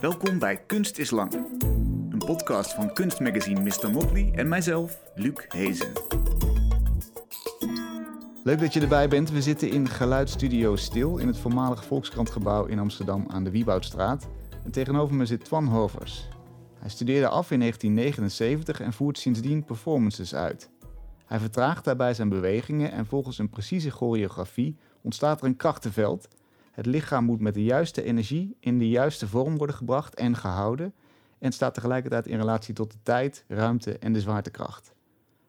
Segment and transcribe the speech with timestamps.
[0.00, 1.32] Welkom bij Kunst is Lang.
[2.10, 3.90] Een podcast van kunstmagazine Mr.
[3.90, 5.92] Motley en mijzelf, Luc Hezen.
[8.44, 9.30] Leuk dat je erbij bent.
[9.30, 14.28] We zitten in Geluidsstudio Stil in het voormalige Volkskrantgebouw in Amsterdam aan de Wieboudstraat.
[14.64, 16.28] En tegenover me zit Twan Hovers.
[16.78, 20.70] Hij studeerde af in 1979 en voert sindsdien performances uit.
[21.26, 26.28] Hij vertraagt daarbij zijn bewegingen en volgens een precieze choreografie ontstaat er een krachtenveld.
[26.70, 30.94] Het lichaam moet met de juiste energie in de juiste vorm worden gebracht en gehouden
[31.38, 34.92] en staat tegelijkertijd in relatie tot de tijd, ruimte en de zwaartekracht.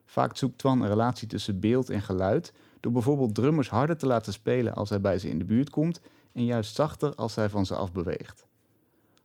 [0.06, 4.34] Vaak zoekt Twan een relatie tussen beeld en geluid door bijvoorbeeld drummers harder te laten
[4.34, 6.02] spelen als hij bij ze in de buurt komt
[6.32, 8.46] en juist zachter als hij van ze afbeweegt.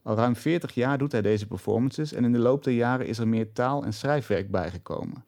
[0.03, 3.19] Al ruim 40 jaar doet hij deze performances en in de loop der jaren is
[3.19, 5.25] er meer taal- en schrijfwerk bijgekomen.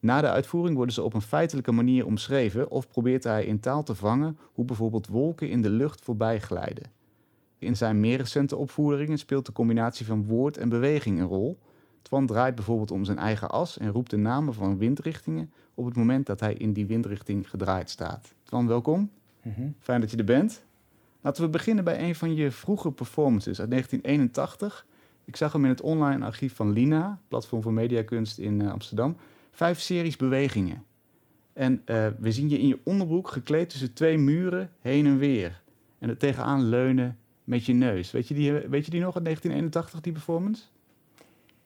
[0.00, 3.82] Na de uitvoering worden ze op een feitelijke manier omschreven of probeert hij in taal
[3.82, 6.90] te vangen hoe bijvoorbeeld wolken in de lucht voorbij glijden.
[7.58, 11.58] In zijn meer recente opvoeringen speelt de combinatie van woord en beweging een rol.
[12.02, 15.96] Twan draait bijvoorbeeld om zijn eigen as en roept de namen van windrichtingen op het
[15.96, 18.34] moment dat hij in die windrichting gedraaid staat.
[18.42, 19.10] Twan, welkom.
[19.78, 20.64] Fijn dat je er bent.
[21.20, 24.86] Laten we beginnen bij een van je vroege performances uit 1981.
[25.24, 29.16] Ik zag hem in het online archief van Lina, platform voor mediakunst in uh, Amsterdam.
[29.58, 30.84] Vijf series bewegingen.
[31.52, 35.62] En uh, we zien je in je onderbroek gekleed tussen twee muren heen en weer.
[35.98, 38.10] En er tegenaan leunen met je neus.
[38.10, 40.62] Weet je die, weet je die nog uit 1981, die performance?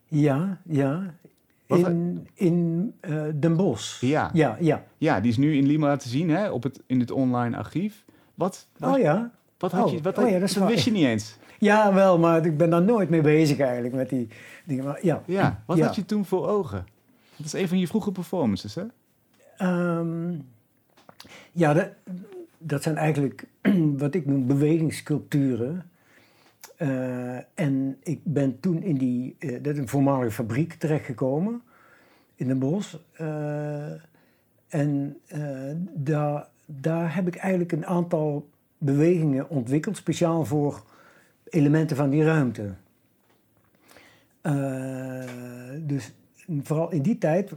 [0.05, 1.15] Ja, ja.
[1.67, 4.01] In, in uh, Den Bosch.
[4.01, 4.31] Ja.
[4.33, 4.57] ja.
[4.61, 5.21] Ja, ja.
[5.21, 8.05] die is nu in Lima te zien hè, op het, in het online archief.
[8.35, 9.31] Wat, wat, oh ja.
[9.59, 11.37] Wat had oh, je, wat oh, ja, dat, dat wist je niet eens?
[11.59, 14.29] Ja, wel, maar ik ben daar nooit mee bezig eigenlijk met die
[14.65, 14.85] dingen.
[14.85, 15.23] Maar, ja.
[15.27, 15.87] ja, wat ja.
[15.87, 16.87] had je toen voor ogen?
[17.43, 18.85] Dat is een van je vroege performances, hè?
[19.99, 20.49] Um,
[21.53, 21.89] ja, dat,
[22.59, 23.47] dat zijn eigenlijk
[24.03, 25.91] wat ik noem bewegingssculpturen.
[26.79, 31.63] Uh, en ik ben toen in die, uh, dat is een voormalige fabriek terechtgekomen
[32.35, 32.97] in Den Bosch.
[33.21, 33.93] Uh,
[34.69, 35.17] en
[35.93, 38.49] daar, daar heb ik eigenlijk een aantal
[38.79, 40.85] bewegingen ontwikkeld, speciaal voor
[41.45, 42.75] elementen van die ruimte.
[45.87, 46.13] dus
[46.63, 47.53] vooral in die tijd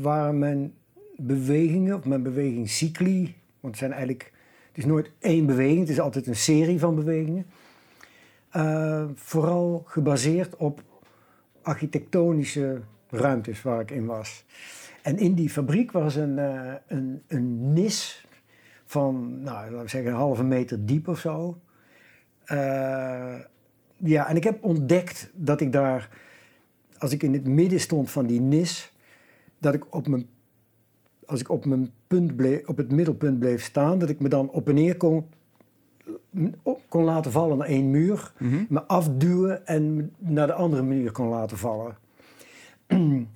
[0.00, 0.72] waren mijn
[1.16, 4.32] bewegingen, of mijn bewegingscycli, want het zijn eigenlijk,
[4.68, 7.46] het is nooit één beweging, het is altijd een serie van bewegingen.
[8.56, 10.82] Uh, vooral gebaseerd op
[11.62, 14.44] architectonische ruimtes waar ik in was.
[15.02, 18.26] En in die fabriek was een, uh, een, een nis
[18.84, 21.60] van, nou, laten we zeggen, een halve meter diep of zo.
[22.52, 23.34] Uh,
[23.96, 26.08] ja, en ik heb ontdekt dat ik daar,
[27.00, 28.92] als ik in het midden stond van die nis,
[29.58, 30.26] dat ik op mijn,
[31.26, 34.50] als ik op, mijn punt bleef, op het middelpunt bleef staan, dat ik me dan
[34.50, 35.24] op en neer kon
[36.88, 38.66] kon laten vallen naar één muur, mm -hmm.
[38.68, 41.96] me afduwen en naar de andere muur kon laten vallen.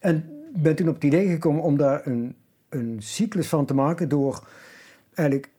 [0.00, 0.24] en
[0.54, 2.34] ben toen op het idee gekomen om daar een,
[2.68, 4.48] een cyclus van te maken door
[5.14, 5.50] eigenlijk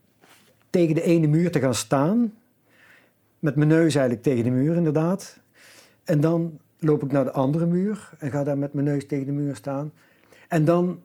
[0.70, 2.34] tegen de ene muur te gaan staan,
[3.40, 5.40] met mijn neus eigenlijk tegen de muur inderdaad.
[6.04, 9.26] En dan loop ik naar de andere muur en ga daar met mijn neus tegen
[9.26, 9.92] de muur staan.
[10.48, 11.00] En dan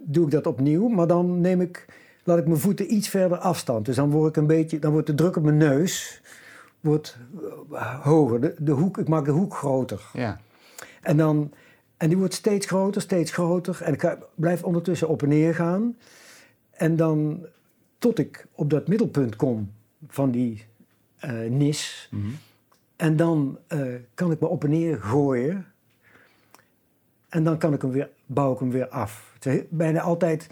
[0.00, 1.86] doe ik dat opnieuw, maar dan neem ik
[2.28, 3.84] laat ik mijn voeten iets verder afstand.
[3.84, 6.22] Dus dan word ik een beetje, dan wordt de druk op mijn neus
[6.80, 7.18] wordt
[8.02, 8.40] hoger.
[8.40, 10.10] De, de hoek, ik maak de hoek groter.
[10.12, 10.40] Ja.
[11.02, 11.52] En dan,
[11.96, 13.82] en die wordt steeds groter, steeds groter.
[13.82, 15.96] En ik ga, blijf ondertussen op en neer gaan.
[16.70, 17.46] En dan,
[17.98, 19.72] tot ik op dat middelpunt kom
[20.08, 20.64] van die
[21.24, 22.08] uh, nis.
[22.10, 22.36] Mm -hmm.
[22.98, 25.66] En dan uh, kan ik me op en neer gooien.
[27.28, 29.30] En dan kan ik hem weer, bouw ik hem weer af.
[29.34, 30.50] Het is bijna altijd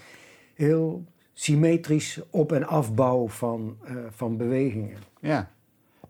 [0.55, 4.99] heel symmetrisch op- en afbouw van, uh, van bewegingen.
[5.21, 5.51] Ja.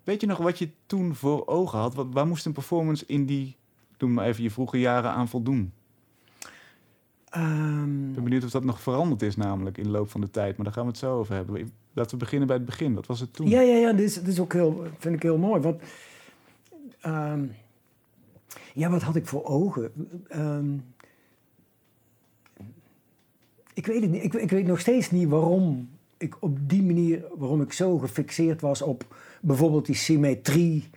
[0.05, 1.95] Weet je nog wat je toen voor ogen had?
[1.95, 3.57] Wat, waar moest een performance in die,
[3.97, 5.73] toen maar even je vroege jaren aan voldoen?
[7.37, 10.31] Um, ik ben benieuwd of dat nog veranderd is namelijk in de loop van de
[10.31, 10.57] tijd.
[10.57, 11.73] Maar daar gaan we het zo over hebben.
[11.93, 12.95] Laten we beginnen bij het begin.
[12.95, 13.49] Wat was het toen?
[13.49, 13.93] Ja, ja, ja.
[13.93, 15.61] Dit is, dit is ook heel, vind ik heel mooi.
[15.61, 15.83] Want,
[17.07, 17.55] um,
[18.75, 19.93] ja, wat had ik voor ogen?
[20.35, 20.85] Um,
[23.75, 24.25] ik weet het niet.
[24.25, 28.61] Ik, ik, weet nog steeds niet waarom ik op die manier, waarom ik zo gefixeerd
[28.61, 30.91] was op bijvoorbeeld die symmetrie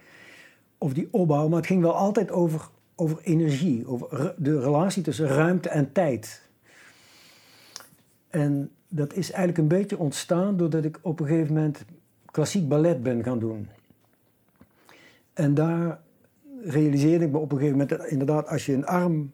[0.78, 1.48] of die opbouw.
[1.48, 6.48] Maar het ging wel altijd over, over energie, over de relatie tussen ruimte en tijd.
[8.30, 11.86] En dat is eigenlijk een beetje ontstaan doordat ik op een gegeven moment
[12.26, 13.68] klassiek ballet ben gaan doen.
[15.40, 16.00] En daar
[16.64, 19.32] realiseerde ik me op een gegeven moment dat inderdaad als je een arm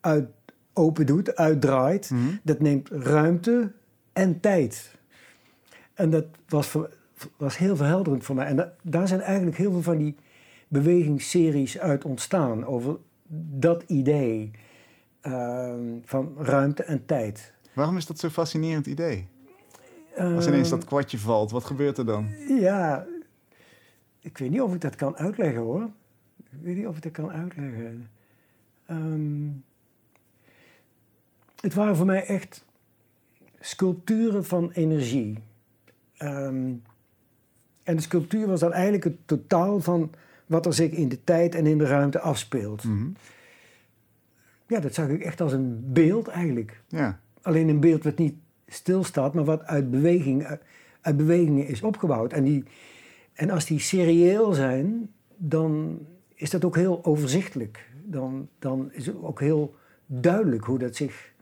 [0.00, 0.26] uit
[0.72, 2.20] open doet, uitdraait, Mhm.
[2.42, 3.72] dat neemt ruimte
[4.12, 4.94] en tijd.
[5.94, 6.90] En dat was, voor-
[7.36, 8.46] was heel verhelderend voor mij.
[8.46, 10.16] En da- daar zijn eigenlijk heel veel van die
[10.68, 12.96] bewegingsseries uit ontstaan over
[13.58, 14.50] dat idee
[15.20, 17.52] ehm, van ruimte en tijd.
[17.72, 19.28] Waarom is dat zo'n fascinerend idee?
[20.16, 22.28] Als ineens dat kwartje valt, wat gebeurt er dan?
[22.60, 23.06] Ja,
[24.20, 25.90] ik weet niet of ik dat kan uitleggen hoor.
[26.50, 28.10] Ik weet niet of ik dat kan uitleggen.
[28.86, 29.48] Ehm,
[31.60, 32.64] het waren voor mij echt
[33.60, 35.38] sculpturen van energie.
[36.16, 36.72] Ehm,
[37.82, 40.10] en de sculptuur was dan eigenlijk het totaal van
[40.46, 42.84] wat er zich in de tijd en in de ruimte afspeelt.
[42.84, 43.08] Mhm.
[44.66, 46.82] Ja, dat zag ik echt als een beeld eigenlijk.
[46.88, 47.20] Ja.
[47.42, 48.34] Alleen een beeld wat niet
[48.66, 50.62] stilstaat, maar wat uit, beweging, uit,
[51.00, 52.32] uit bewegingen is opgebouwd.
[52.32, 52.64] En, die,
[53.40, 55.98] en als die serieel zijn, dan
[56.34, 57.88] is dat ook heel overzichtelijk.
[58.04, 59.74] Dan, dan is het ook heel
[60.06, 61.32] duidelijk hoe, dat zich,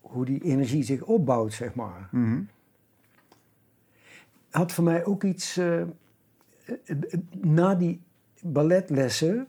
[0.00, 2.08] hoe die energie zich opbouwt, zeg maar.
[2.10, 2.40] Mhm.
[4.50, 5.86] Had voor mij ook iets, eh, eh,
[6.84, 6.96] eh,
[7.40, 8.00] na die
[8.40, 9.48] balletlessen,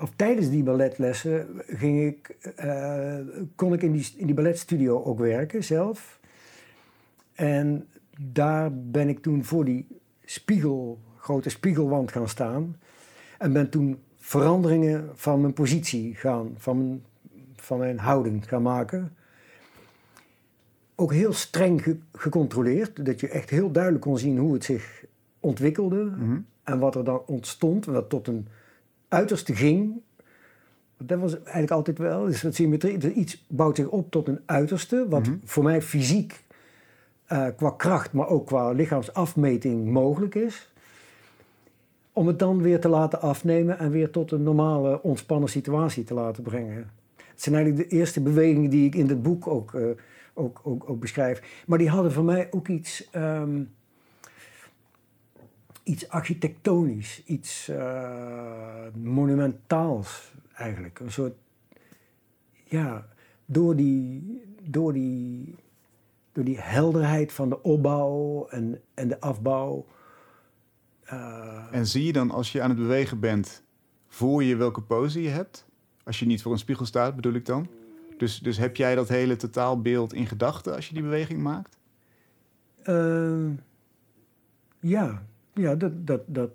[0.00, 2.36] of tijdens die balletlessen ging ik,
[3.54, 6.20] kon ik in die, in die balletstudio ook werken zelf.
[7.34, 7.88] En
[8.20, 9.86] daar ben ik toen voor die
[10.24, 12.76] spiegel, grote spiegelwand gaan staan.
[13.38, 17.04] En ben toen veranderingen van mijn positie gaan, van mijn,
[17.56, 19.12] van mijn houding gaan maken.
[20.94, 25.04] Ook heel streng ge- gecontroleerd, dat je echt heel duidelijk kon zien hoe het zich
[25.40, 26.04] ontwikkelde.
[26.04, 26.38] Mhm.
[26.62, 28.46] En wat er dan ontstond, wat tot een
[29.08, 30.00] uiterste ging.
[30.98, 32.98] Dat was eigenlijk altijd wel, dus symmetrie.
[32.98, 35.36] Dus iets bouwt zich op tot een uiterste, wat Mhm.
[35.44, 36.44] voor mij fysiek
[37.26, 40.72] eh, qua kracht, maar ook qua lichaamsafmeting mogelijk is.
[42.12, 46.14] Om het dan weer te laten afnemen en weer tot een normale, ontspannen situatie te
[46.14, 46.90] laten brengen.
[47.16, 49.82] Het zijn eigenlijk de eerste bewegingen die ik in het boek ook, eh,
[50.34, 51.62] ook, ook, ook beschrijf.
[51.66, 53.62] Maar die hadden voor mij ook iets, ehm,
[55.82, 61.00] iets architectonisch, iets eh, monumentaals eigenlijk.
[61.00, 61.34] Een soort,
[62.64, 63.06] ja,
[63.44, 65.54] door die, door die,
[66.36, 69.86] door die helderheid van de opbouw en, en de afbouw.
[71.70, 73.62] En zie je dan als je aan het bewegen bent,
[74.08, 75.66] voor je welke pose je hebt?
[76.04, 77.66] Als je niet voor een spiegel staat, bedoel ik dan?
[78.18, 81.78] Dus, dus heb jij dat hele totaalbeeld in gedachten als je die beweging maakt?
[82.82, 83.50] Ehm,
[84.80, 85.22] ja,
[85.54, 86.50] ja dat, dat, dat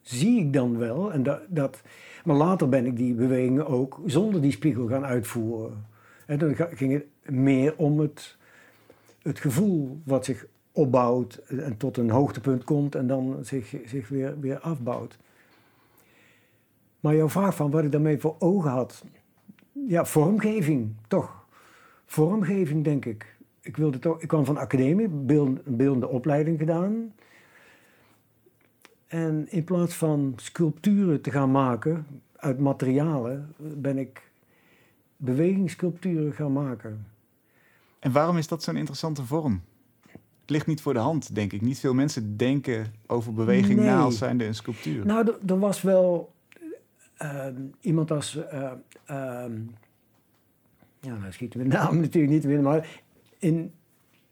[0.00, 1.12] zie ik dan wel.
[1.12, 1.82] En dat, dat,
[2.24, 5.86] maar later ben ik die bewegingen ook zonder die spiegel gaan uitvoeren.
[6.26, 8.36] En dan ging het meer om het,
[9.22, 14.40] het gevoel wat zich opbouwt en tot een hoogtepunt komt en dan zich, zich weer,
[14.40, 15.18] weer afbouwt.
[17.00, 19.04] Maar jouw vraag van wat ik daarmee voor ogen had.
[19.86, 21.46] Ja, vormgeving, toch.
[22.06, 23.36] Vormgeving, denk ik.
[23.60, 27.12] Ik, wilde toch, ik kwam van academie, beeld, beeldende opleiding gedaan.
[29.06, 34.30] En in plaats van sculpturen te gaan maken uit materialen, ben ik
[35.16, 37.06] bewegingssculpturen gaan maken.
[38.02, 39.62] En waarom is dat zo'n interessante vorm?
[40.40, 41.60] Het ligt niet voor de hand, denk ik.
[41.60, 43.86] Niet veel mensen denken over beweging Nee.
[43.88, 45.06] na als zijnde een sculptuur.
[45.06, 46.32] Nou, er- was wel
[47.16, 48.36] ehm, iemand als.
[48.36, 48.70] eh,
[49.04, 49.52] ehm,
[51.00, 53.02] ja, nou schiet mijn naam natuurlijk niet binnen, maar
[53.38, 53.72] in,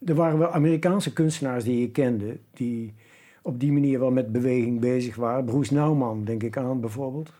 [0.04, 2.94] er waren wel Amerikaanse kunstenaars die ik kende, die
[3.42, 5.44] op die manier wel met beweging bezig waren.
[5.44, 7.32] Bruce Nauman, denk ik aan bijvoorbeeld.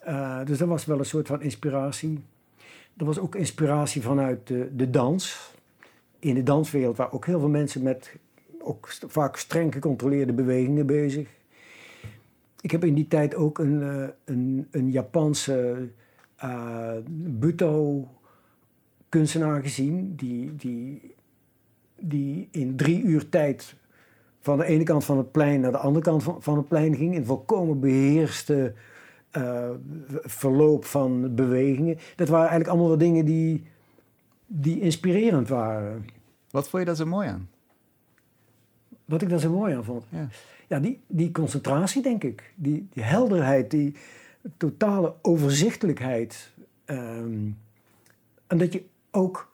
[0.00, 2.20] Eh, dus dat was wel een soort van inspiratie.
[2.96, 5.52] Er was ook inspiratie vanuit de, de dans.
[6.18, 8.16] In de danswereld waren ook heel veel mensen met
[8.58, 11.28] ook vaak streng gecontroleerde bewegingen bezig.
[12.60, 15.88] Ik heb in die tijd ook een, eh, een, een Japanse
[16.36, 18.08] eh buto
[19.08, 21.14] kunstenaar gezien, die, die,
[21.98, 23.74] die in drie uur tijd
[24.40, 26.96] van de ene kant van het plein naar de andere kant van, van het plein
[26.96, 28.74] ging, in volkomen beheerste
[29.34, 29.70] eh,
[30.22, 31.98] verloop van bewegingen.
[32.16, 33.64] Dat waren eigenlijk allemaal wel dingen die,
[34.46, 36.06] die inspirerend waren.
[36.50, 37.48] Wat vond je daar zo mooi aan?
[39.04, 40.04] Wat ik daar zo mooi aan vond.
[40.08, 40.28] Ja.
[40.68, 42.52] Ja, die, die concentratie, denk ik.
[42.54, 43.94] Die, die helderheid, die
[44.56, 46.52] totale overzichtelijkheid.
[46.84, 47.50] ehm,
[48.46, 49.52] en dat je ook...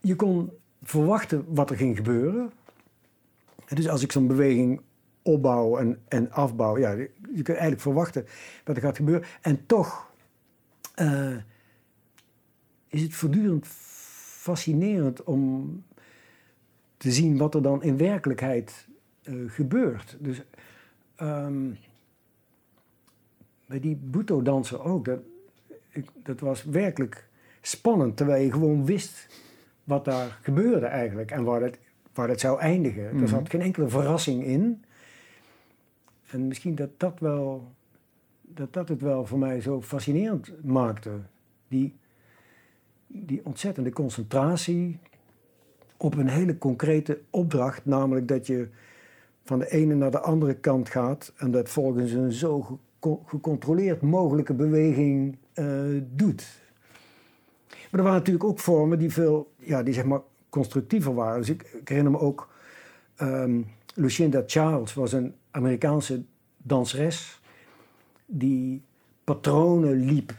[0.00, 0.50] Je kon
[0.82, 2.50] verwachten wat er ging gebeuren.
[3.66, 4.80] En Dus als ik zo'n beweging
[5.24, 6.78] opbouw en, en afbouw...
[6.78, 8.26] Ja, je kunt eigenlijk verwachten
[8.64, 9.24] wat er gaat gebeuren.
[9.40, 10.12] En toch
[10.94, 11.36] eh,
[12.88, 15.82] is het voortdurend fascinerend om
[16.96, 18.88] te zien wat er dan in werkelijkheid
[19.22, 20.16] eh, gebeurt.
[20.20, 20.42] Dus
[21.16, 21.70] ehm,
[23.66, 25.20] bij die Buto-danser ook, dat,
[25.88, 27.28] ik, dat was werkelijk
[27.60, 29.26] spannend, terwijl je gewoon wist
[29.84, 31.78] wat daar gebeurde eigenlijk en waar het,
[32.14, 33.04] waar het zou eindigen.
[33.04, 33.26] Er Mhm.
[33.26, 34.84] zat geen enkele verrassing in.
[36.34, 37.72] En misschien dat dat wel,
[38.40, 41.10] dat dat het wel voor mij zo fascinerend maakte.
[41.68, 41.96] Die,
[43.06, 44.98] die ontzettende concentratie
[45.96, 48.68] op een hele concrete opdracht, namelijk dat je
[49.44, 54.02] van de ene naar de andere kant gaat en dat volgens een zo geco- gecontroleerd
[54.02, 55.66] mogelijke beweging eh,
[56.10, 56.62] doet.
[57.68, 61.38] Maar er waren natuurlijk ook vormen die veel, ja, die zeg maar constructiever waren.
[61.38, 62.48] Dus ik, herinner me ook,
[63.16, 63.62] ehm,
[63.94, 66.24] Lucinda Charles was een Amerikaanse
[66.56, 67.40] danseres
[68.26, 68.82] die
[69.24, 70.34] patronen liep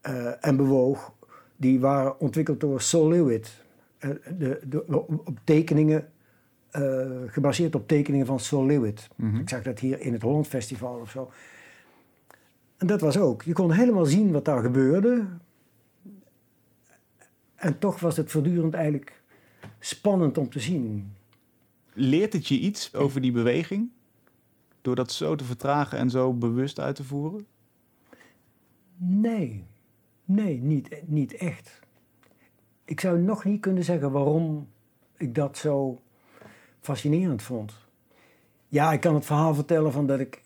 [0.00, 1.12] eh, en bewoog.
[1.56, 3.64] Die waren ontwikkeld door Sol Lewitt.
[3.98, 6.08] Eh, de, de, op tekeningen,
[6.70, 9.08] eh, gebaseerd op tekeningen van Sol Lewitt.
[9.16, 9.36] Mhm.
[9.36, 11.30] Ik zag dat hier in het Holland Festival of zo.
[12.76, 13.42] En dat was ook.
[13.42, 15.24] Je kon helemaal zien wat daar gebeurde.
[17.54, 19.22] En toch was het voortdurend eigenlijk
[19.78, 21.12] spannend om te zien.
[22.00, 23.88] Leert het je iets over die beweging?
[24.82, 27.46] Door dat zo te vertragen en zo bewust uit te voeren?
[28.96, 29.64] Nee,
[30.24, 31.80] nee, niet, niet echt.
[32.84, 34.68] Ik zou nog niet kunnen zeggen waarom
[35.16, 36.00] ik dat zo
[36.80, 37.72] fascinerend vond.
[38.68, 40.42] Ja, ik kan het verhaal vertellen van dat ik.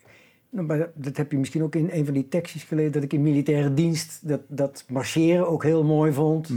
[0.49, 2.91] nou, dat- heb je misschien ook in een van die tekstjes gelezen.
[2.91, 6.49] Dat ik in militaire dienst dat, dat marcheren ook heel mooi vond.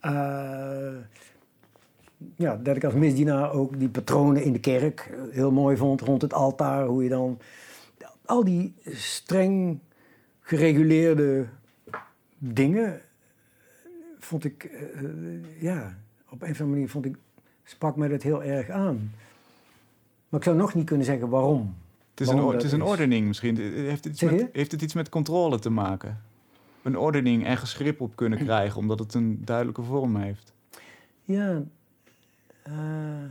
[0.00, 0.94] Eh,
[2.36, 6.00] ja, dat ik als misdienaar ook die patronen in de kerk eh, heel mooi vond.
[6.00, 7.38] Rond het altaar, hoe je dan...
[8.24, 9.78] Al die streng
[10.40, 11.46] gereguleerde
[12.38, 13.00] dingen
[14.18, 14.64] vond ik...
[14.64, 15.98] eh, eh, ja,
[16.28, 17.16] op een of andere manier vond ik,
[17.64, 19.12] sprak mij dat heel erg aan.
[20.28, 21.74] Maar ik zou nog niet kunnen zeggen waarom.
[22.10, 23.56] Het is, een, Waarom het is een ordening misschien.
[23.56, 26.20] Heeft het, iets met, heeft het iets met controle te maken?
[26.82, 30.52] Een ordening en grip op kunnen krijgen, omdat het een duidelijke vorm heeft.
[31.24, 31.62] Ja,
[32.62, 33.24] eh,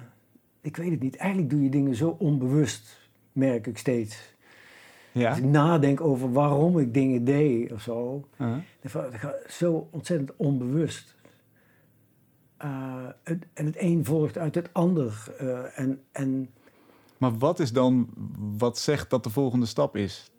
[0.61, 1.15] ik weet het niet.
[1.15, 4.35] Eigenlijk doe je dingen zo onbewust, merk ik steeds.
[5.11, 5.29] Ja?
[5.29, 8.57] Als ik nadenk over waarom ik dingen deed of zo, Uh-huh.
[8.81, 11.15] dan va- dan ga- zo ontzettend onbewust.
[12.57, 15.33] Eh, het- en het een volgt uit het ander.
[15.37, 16.49] eh, en, en
[17.17, 18.09] Maar wat is dan
[18.57, 20.31] wat zegt dat de volgende stap is?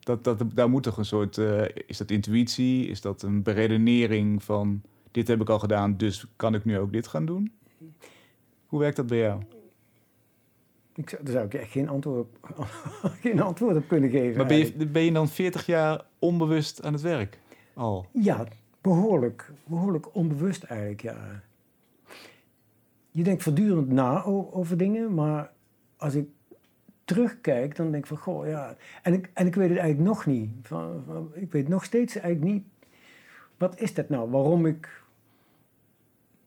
[0.00, 1.36] Dat, dat, daar moet toch een soort.
[1.86, 2.86] is dat intuïtie?
[2.86, 4.82] Is dat een beredenering van.
[5.10, 7.52] Dit heb ik al gedaan, dus kan ik nu ook dit gaan doen?
[8.66, 9.40] Hoe werkt dat bij jou?
[10.94, 12.56] ik zou, daar zou ik echt geen antwoord op,
[13.22, 14.36] geen antwoord op kunnen geven.
[14.36, 17.38] Maar ben je, ben je dan 40 jaar onbewust aan het werk?
[17.74, 18.06] Al.
[18.12, 18.44] Ja,
[18.80, 21.42] behoorlijk, behoorlijk onbewust eigenlijk, ja.
[23.10, 25.52] Je denkt voortdurend na over dingen, maar
[25.96, 26.28] als ik
[27.04, 28.76] terugkijk, dan denk ik van, goh, ja.
[29.02, 30.50] En ik, en ik weet het eigenlijk nog niet.
[30.62, 32.64] Van, van- ik weet nog steeds eigenlijk niet,
[33.56, 34.30] wat is dat nou?
[34.30, 35.02] Waarom ik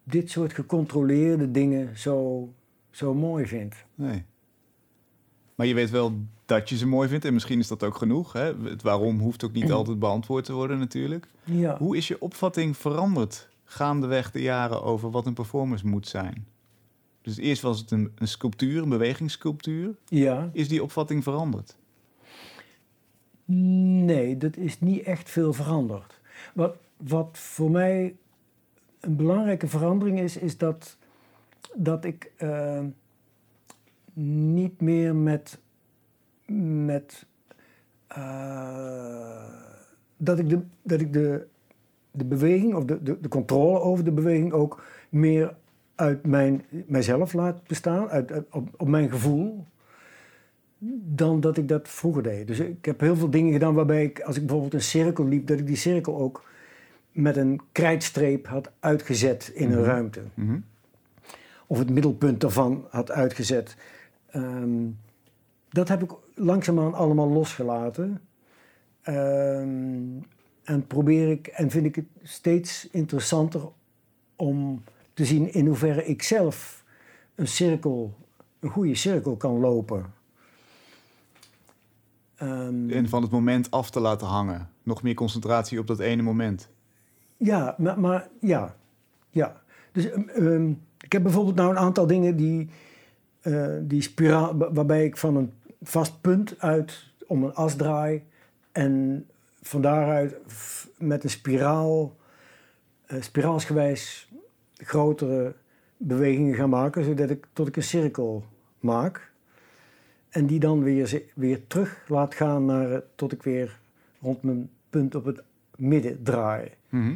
[0.10, 2.50] dit soort gecontroleerde dingen zo,
[2.90, 3.76] zo mooi vind.
[3.96, 4.24] Nee.
[5.56, 6.14] Maar je weet wel
[6.46, 8.34] dat je ze mooi vindt en misschien is dat ook genoeg.
[8.34, 8.54] Hè?
[8.64, 11.28] Het waarom hoeft ook niet altijd beantwoord te worden natuurlijk.
[11.44, 11.78] Ja.
[11.78, 16.48] Hoe is je opvatting veranderd gaandeweg de jaren over wat een performance moet zijn?
[17.22, 19.96] Dus eerst was het een, een sculptuur, een bewegingssculptuur.
[20.06, 20.50] ja.
[20.54, 21.78] Is die opvatting veranderd?
[23.46, 26.20] Nee, dat is niet echt veel veranderd.
[26.54, 28.16] Wat, wat voor mij
[29.00, 30.98] een belangrijke verandering is, is dat,
[31.76, 32.84] dat ik eh,
[34.14, 35.60] niet meer met.
[36.82, 37.26] met
[38.08, 39.44] eh,
[40.18, 41.48] dat ik, de, dat ik de,
[42.12, 45.56] de beweging of de, de, de controle over de beweging ook meer
[45.96, 49.66] uit mijn, mijzelf laat bestaan, uit, uit- op, op mijn gevoel
[51.04, 52.48] dan dat ik dat vroeger deed.
[52.48, 55.48] Dus ik heb heel veel dingen gedaan waarbij ik, als ik bijvoorbeeld een cirkel liep,
[55.48, 56.44] dat ik die cirkel ook
[57.18, 59.88] met een krijtstreep had uitgezet in een Mhm.
[59.88, 60.22] ruimte.
[60.34, 60.60] Mhm.
[61.68, 63.76] Of het middelpunt daarvan had uitgezet.
[64.26, 64.86] Ehm,
[65.70, 68.22] dat heb ik langzaamaan allemaal losgelaten.
[69.02, 70.04] Ehm,
[70.64, 73.62] en probeer ik, en vind ik het steeds interessanter
[74.36, 74.84] om
[75.14, 76.84] te zien in hoeverre ik zelf
[77.36, 78.18] een cirkel,
[78.60, 80.06] een goede cirkel kan lopen.
[82.36, 84.70] Ehm, En van het moment af te laten hangen.
[84.84, 86.70] Nog meer concentratie op dat ene moment.
[87.38, 88.76] Ja, maar, ja.
[89.30, 89.62] ja.
[89.92, 90.70] Dus ehm, ehm,
[91.04, 92.70] ik heb bijvoorbeeld nou een aantal dingen die,
[93.42, 95.52] eh, die spiraal, wa- waarbij ik van een
[95.82, 98.24] vast punt uit om een as draai
[98.72, 99.26] en
[99.62, 100.36] van daaruit
[100.98, 102.16] met een spiraal,
[103.06, 104.32] eh, spiraalsgewijs
[104.78, 105.54] grotere
[105.98, 108.44] bewegingen ga maken, zodat ik tot ik een cirkel
[108.80, 109.32] maak.
[110.30, 113.80] En die dan weer, weer terug laat gaan naar, tot ik weer
[114.22, 115.44] rond mijn punt op het
[115.76, 116.72] midden draai.
[116.90, 117.16] Mhm.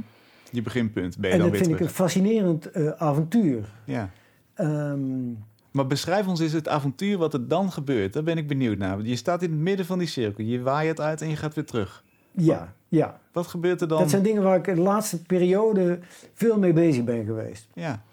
[0.51, 3.70] Je beginpunt ben je En dan dat weer vind ik een fascinerend eh, avontuur.
[3.86, 4.10] Ja.
[4.54, 5.32] Ehm,
[5.72, 8.13] Maar beschrijf ons eens het avontuur wat er dan gebeurt.
[8.13, 9.01] Daar ben ik benieuwd naar.
[9.01, 10.44] Je staat in het midden van die cirkel.
[10.44, 12.04] Je waait uit en je gaat weer terug.
[12.32, 13.20] Ja, ja.
[13.32, 14.00] Wat gebeurt er dan?
[14.00, 16.00] Dat zijn dingen waar ik de laatste periode
[16.34, 17.68] veel mee bezig ben geweest.
[17.74, 18.04] Ja.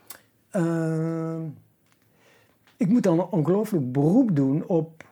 [0.53, 1.37] Uh,
[2.77, 5.05] ik moet dan een ongelooflijk beroep doen op,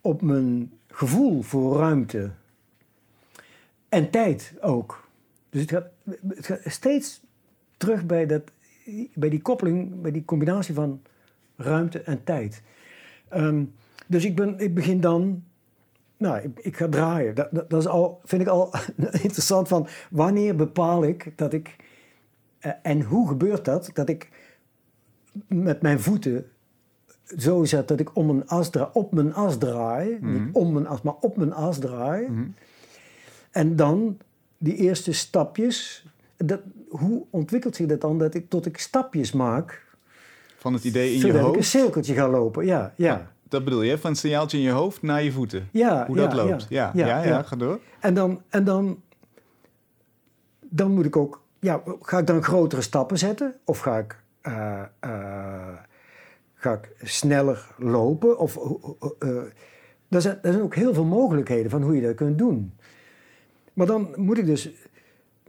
[0.00, 2.30] op mijn gevoel voor ruimte.
[3.88, 5.05] En tijd ook.
[5.50, 5.86] Dus het gaat,
[6.28, 7.20] het gaat steeds
[7.76, 8.42] terug bij, dat,
[9.14, 11.02] bij die koppeling, bij die combinatie van
[11.56, 12.62] ruimte en tijd.
[13.34, 13.74] Um,
[14.06, 15.44] dus ik, ben, ik begin dan
[16.16, 17.34] nou, ik, ik, ga draaien.
[17.34, 18.74] Dat, dat, dat, is al, vind ik al
[19.26, 21.76] interessant van wanneer bepaal ik dat ik.
[22.60, 23.90] Uh, en hoe gebeurt dat?
[23.92, 24.30] Dat ik
[25.46, 26.46] met mijn voeten
[27.38, 30.18] zo zet dat ik om een as draai, op mijn as draai.
[30.20, 30.32] Mhm.
[30.32, 32.28] Niet om mijn as, maar op mijn as draai.
[32.28, 32.48] Mhm.
[33.50, 34.18] En dan
[34.58, 36.06] die eerste stapjes.
[36.36, 39.84] Dat, hoe ontwikkelt zich dat dan dat ik tot ik stapjes maak?
[40.56, 41.68] Van het idee in je zodat ik een hoofd.
[41.68, 42.92] cirkeltje ga lopen, ja.
[42.96, 43.30] ja.
[43.48, 45.68] Dat bedoel je, van een signaaltje in je hoofd naar je voeten.
[45.72, 46.66] Ja, Hoe ja, dat loopt.
[46.68, 47.42] Ja, ja, ja, ja.
[47.42, 47.80] ga door.
[48.00, 49.02] En dan, en dan,
[50.60, 53.54] dan moet ik ook, ja, ga ik dan grotere stappen zetten?
[53.64, 55.76] Of ga ik, eh, eh,
[56.54, 58.38] ga ik sneller lopen?
[58.38, 59.36] Of, eh, eh,
[60.08, 62.74] er, zijn, er zijn ook heel veel mogelijkheden van hoe je dat kunt doen.
[63.76, 64.70] Maar dan moet ik dus,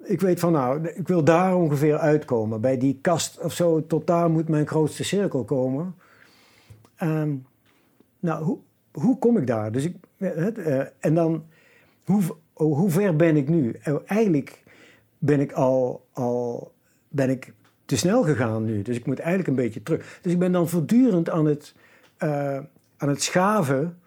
[0.03, 2.62] ik weet van nou, ik wil daar ongeveer uitkomen.
[2.62, 5.96] Bij die kast of zo, tot daar moet mijn grootste cirkel komen.
[6.96, 7.36] Ehm,
[8.19, 8.57] nou,
[8.91, 9.72] hoe, kom ik daar?
[9.72, 11.46] Dus ik, eh, en dan,
[12.03, 12.22] hoe,
[12.53, 13.72] oh, hoe ver ben ik nu?
[13.72, 14.63] Eh, eigenlijk
[15.17, 16.72] ben ik al, al
[17.10, 17.53] ben ik
[17.86, 18.81] te snel gegaan nu.
[18.81, 20.19] Dus ik moet eigenlijk een beetje terug.
[20.22, 21.74] Dus ik ben dan voortdurend aan het,
[22.17, 22.60] eh,
[22.98, 24.00] aan het schaven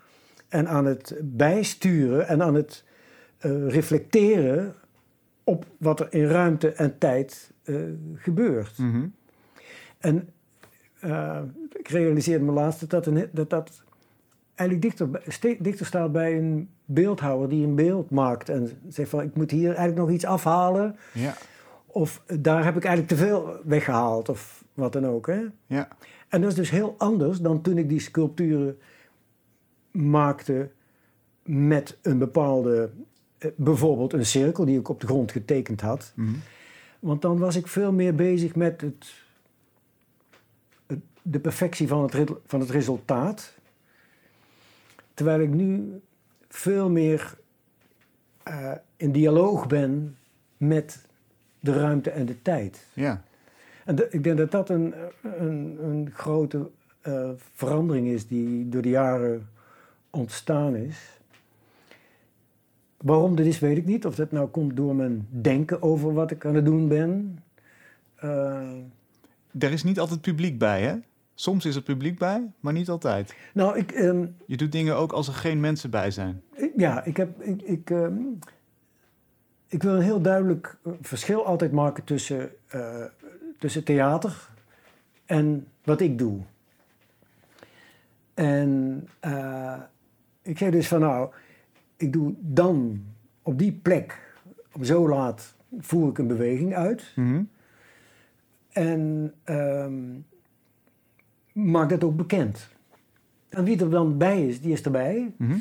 [0.48, 2.84] en aan het bijsturen en aan het
[3.48, 4.74] reflecteren
[5.44, 7.74] op wat er in ruimte en tijd eh,
[8.14, 8.78] gebeurt.
[8.78, 9.06] Mhm.
[9.98, 10.28] En
[11.00, 11.40] eh,
[11.72, 13.82] ik realiseerde me laatst dat dat, een, dat, dat
[14.54, 19.36] eigenlijk dichter, dichter staat bij een beeldhouwer die een beeld maakt en zegt van ik
[19.36, 21.34] moet hier eigenlijk nog iets afhalen Ja,
[21.86, 25.26] of daar heb ik eigenlijk te veel weggehaald of wat dan ook.
[25.26, 25.40] Hè?
[25.66, 25.88] ja.
[26.28, 28.78] En dat is dus heel anders dan toen ik die sculpturen
[29.90, 30.70] maakte
[31.42, 33.00] met een bepaalde, eh,
[33.56, 36.12] bijvoorbeeld een cirkel die ik op de grond getekend had.
[36.14, 36.30] Mhm.
[36.98, 39.12] Want dan was ik veel meer bezig met het,
[40.86, 43.54] het- de perfectie van het, van het resultaat.
[45.14, 46.00] Terwijl ik nu
[46.48, 47.38] veel meer
[48.42, 50.16] eh, in dialoog ben
[50.56, 51.06] met
[51.60, 52.86] de ruimte en de tijd.
[52.92, 53.22] ja.
[53.84, 58.82] En de- ik denk dat dat een, een, een grote eh, verandering is die door
[58.82, 59.48] de jaren
[60.10, 61.19] ontstaan is.
[63.04, 64.06] Waarom dat is, weet ik niet.
[64.06, 67.38] Of dat nou komt door mijn denken over wat ik aan het doen ben.
[68.16, 68.70] Eh,
[69.58, 70.94] Er is niet altijd publiek bij, hè?
[71.34, 73.34] Soms is er publiek bij, maar niet altijd.
[73.54, 76.42] nou, ik, ehm, Je doet dingen ook als er geen mensen bij zijn.
[76.76, 78.14] ja, ik, heb, ik, ik, ehm,
[79.68, 83.04] ik wil een heel duidelijk eh, verschil altijd maken tussen, eh,
[83.58, 84.48] tussen theater
[85.26, 86.40] en wat ik doe.
[88.34, 89.08] En
[90.42, 91.30] ik zeg dus van nou,
[92.00, 93.02] ik doe dan
[93.42, 94.34] op die plek,
[94.72, 97.12] op zo laat, voer ik een beweging uit.
[97.16, 97.42] Mhm.
[98.72, 100.02] En ehm,
[101.52, 102.68] maak dat ook bekend.
[103.48, 105.32] En wie er dan bij is, die is erbij.
[105.36, 105.56] Mhm.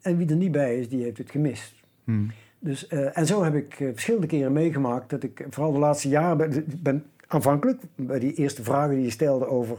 [0.00, 1.74] En wie er niet bij is, die heeft het gemist.
[2.04, 2.28] Mhm.
[2.58, 6.08] Dus, eh, en zo heb ik eh, verschillende keren meegemaakt dat ik, vooral de laatste
[6.08, 9.78] jaren, ben, ben aanvankelijk bij die eerste vragen die je stelde over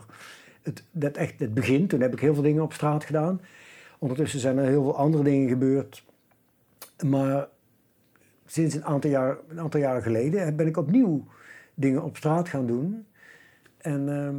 [0.62, 1.88] het, dat echt het begin.
[1.88, 3.42] Toen heb ik heel veel dingen op straat gedaan.
[4.02, 6.06] Ondertussen zijn er heel veel andere dingen gebeurd.
[7.06, 7.48] Maar
[8.46, 11.26] sinds een aantal, jaar, een aantal jaren geleden ben ik opnieuw
[11.74, 13.06] dingen op straat gaan doen.
[13.78, 14.36] En ehm,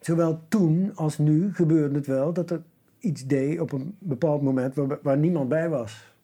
[0.00, 2.62] zowel toen als nu gebeurde het wel dat er
[2.98, 6.14] iets deed op een bepaald moment waar, waar niemand bij was.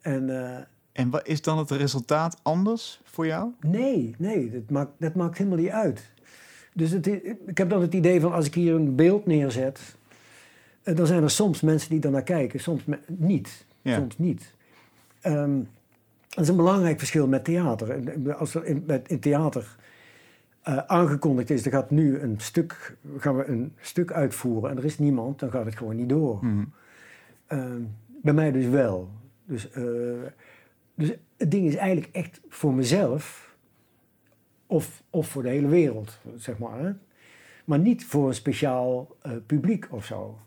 [0.00, 0.58] En eh,
[0.92, 3.50] En wat is dan het resultaat anders voor jou?
[3.60, 6.12] nee, nee, dat maakt, dat maakt helemaal niet uit.
[6.72, 7.06] Dus het,
[7.46, 9.98] ik heb dan het idee van als ik hier een beeld neerzet,
[10.82, 13.66] dan zijn er soms mensen die daarnaar kijken, soms niet.
[13.82, 13.94] Ja.
[13.96, 14.54] Soms niet.
[15.20, 15.58] Ehm,
[16.28, 18.34] dat is een belangrijk verschil met theater.
[18.34, 19.76] Als er in, met- in theater
[20.62, 24.84] eh, aangekondigd is, er gaat nu een stuk, gaan we een stuk uitvoeren en er
[24.84, 26.44] is niemand, dan gaat het gewoon niet door.
[26.44, 26.64] Mhm.
[27.46, 27.80] Ehm,
[28.22, 29.10] bij mij dus wel.
[29.44, 29.82] Dus, eh,
[30.94, 33.54] dus het ding is eigenlijk echt voor mezelf
[34.66, 36.78] of, of voor de hele wereld, zeg maar.
[36.80, 36.92] Hè?
[37.64, 40.38] Maar niet voor een speciaal eh, publiek of zo.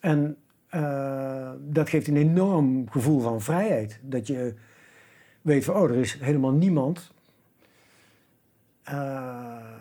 [0.00, 0.36] En
[0.68, 4.00] eh, dat geeft een enorm gevoel van vrijheid.
[4.02, 4.54] Dat je
[5.42, 7.12] weet van, oh, er is helemaal niemand.
[8.82, 9.74] Eh,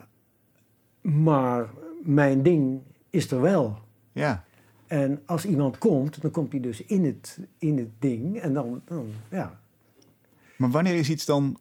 [1.02, 1.70] Maar
[2.02, 3.80] mijn ding is er wel.
[4.12, 4.44] Ja.
[4.88, 8.40] En als iemand komt, dan komt hij dus in het, in het ding.
[8.40, 9.60] En dan, dan ja.
[10.56, 11.58] Maar wanneer is iets dan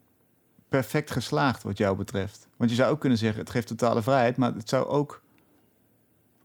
[0.69, 2.49] perfect geslaagd wat jou betreft?
[2.57, 5.23] Want je zou ook kunnen zeggen, het geeft totale vrijheid, maar het zou ook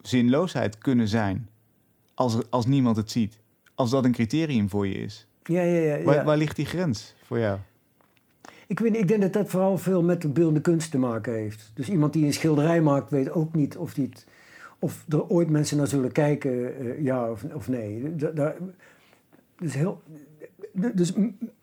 [0.02, 1.50] zinloosheid kunnen zijn
[2.14, 3.38] als, als niemand het ziet.
[3.76, 5.28] Als dat een criterium voor je is.
[5.44, 5.96] Ja, ja, ja.
[5.96, 6.04] ja.
[6.04, 7.58] Waar, waar ligt die grens voor jou?
[8.68, 11.72] Ik, weet, ik denk dat dat vooral veel met de beeldende kunst te maken heeft.
[11.74, 14.26] Dus iemand die een schilderij maakt, weet ook niet of, die het,
[14.80, 18.16] of er ooit mensen naar zullen kijken, eh, ja of, of nee.
[18.16, 18.56] Da- daar-
[19.58, 20.02] dus, heel,
[20.72, 21.14] dus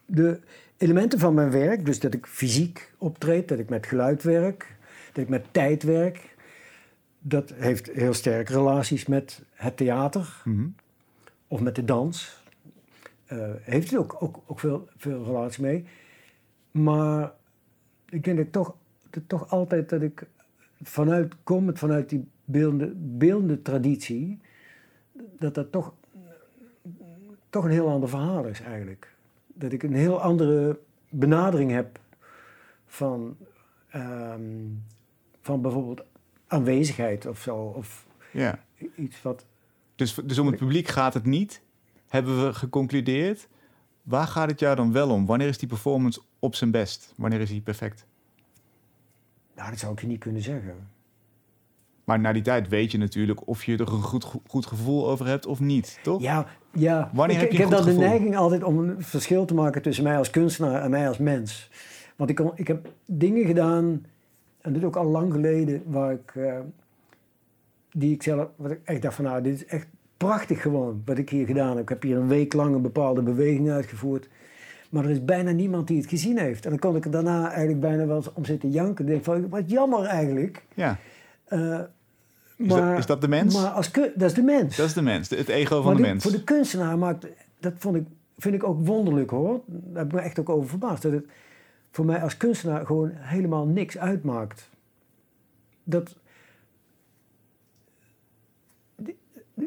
[0.06, 0.40] de
[0.76, 4.76] elementen van mijn werk, dus dat ik fysiek optreed, dat ik met geluid werk,
[5.12, 6.36] dat ik met tijd werk,
[7.20, 10.68] dat heeft heel sterk relaties met het theater Mhm.
[11.48, 12.42] of met de dans.
[13.26, 15.84] Eh, heeft het ook, ook, ook veel, veel relatie mee.
[16.70, 17.32] Maar
[18.08, 18.74] ik denk dat ik toch,
[19.10, 20.26] dat toch altijd dat ik
[20.82, 24.38] vanuit kom, vanuit die beeldende, beeldende traditie,
[25.38, 25.94] dat dat toch,
[27.50, 29.14] toch een heel ander verhaal is eigenlijk.
[29.46, 30.78] Dat ik een heel andere
[31.08, 31.98] benadering heb
[32.86, 33.36] van,
[33.88, 34.42] ehm,
[35.40, 36.02] van bijvoorbeeld
[36.50, 37.56] aanwezigheid of zo.
[37.56, 38.58] Of Ja.
[38.96, 39.44] iets wat
[39.96, 41.62] Dus, dus om het publiek gaat het niet,
[42.08, 43.48] hebben we geconcludeerd.
[44.02, 45.26] Waar gaat het jou dan wel om?
[45.26, 47.12] Wanneer is die performance op zijn best?
[47.16, 48.06] Wanneer is die perfect?
[49.56, 50.74] Nou, dat zou ik je niet kunnen zeggen.
[52.04, 55.26] Maar na die tijd weet je natuurlijk of je er een goed, goed gevoel over
[55.26, 56.20] hebt of niet, toch?
[56.22, 57.10] Ja, ja.
[57.12, 59.82] Wanneer ik, heb je ik heb dan de neiging altijd om een verschil te maken
[59.82, 61.70] tussen mij als kunstenaar en mij als mens.
[62.16, 64.04] Want ik, kon- ik heb dingen gedaan,
[64.60, 66.58] en dit ook al lang geleden, waar ik, eh,
[67.92, 71.18] die ik zelf, wat ik echt dacht van nou, dit is echt prachtig gewoon, wat
[71.18, 71.78] ik hier gedaan heb.
[71.82, 74.28] Ik heb hier een week lang een bepaalde beweging uitgevoerd.
[74.90, 76.64] Maar er is bijna niemand die het gezien heeft.
[76.64, 79.04] En dan kon ik er daarna eigenlijk bijna wel eens om zitten janken.
[79.04, 80.64] Ik denk van, wat jammer eigenlijk.
[80.74, 80.98] Ja,
[81.44, 81.80] Eh,
[82.56, 83.54] Is dat- is dat de mens?
[83.54, 84.76] Maar als dat is de mens.
[84.76, 86.22] dat is de mens, het ego van Maar de dit- mens.
[86.22, 87.26] Voor de kunstenaar maakt,
[87.60, 88.02] dat vond ik,
[88.38, 89.60] vind ik ook wonderlijk hoor.
[89.66, 91.02] Daar heb ik me echt ook over verbaasd.
[91.02, 91.24] Dat het
[91.90, 94.70] voor mij als kunstenaar gewoon helemaal niks uitmaakt.
[95.84, 96.16] Dat,
[98.96, 99.16] die,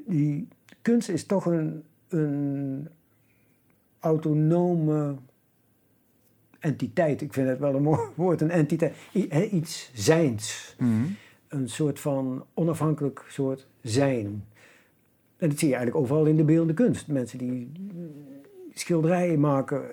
[0.06, 0.48] die
[0.82, 2.88] kunst is toch een, een
[4.00, 5.16] autonome
[6.60, 7.22] entiteit.
[7.22, 8.96] Ik vind het wel een mooi woord, een entiteit.
[9.14, 11.04] I- iets zijns Mhm.
[11.48, 14.46] een soort van onafhankelijk soort zijn.
[15.38, 17.08] En dat zie je eigenlijk overal in de beeldende kunst.
[17.08, 17.72] Mensen die
[18.74, 19.84] schilderijen maken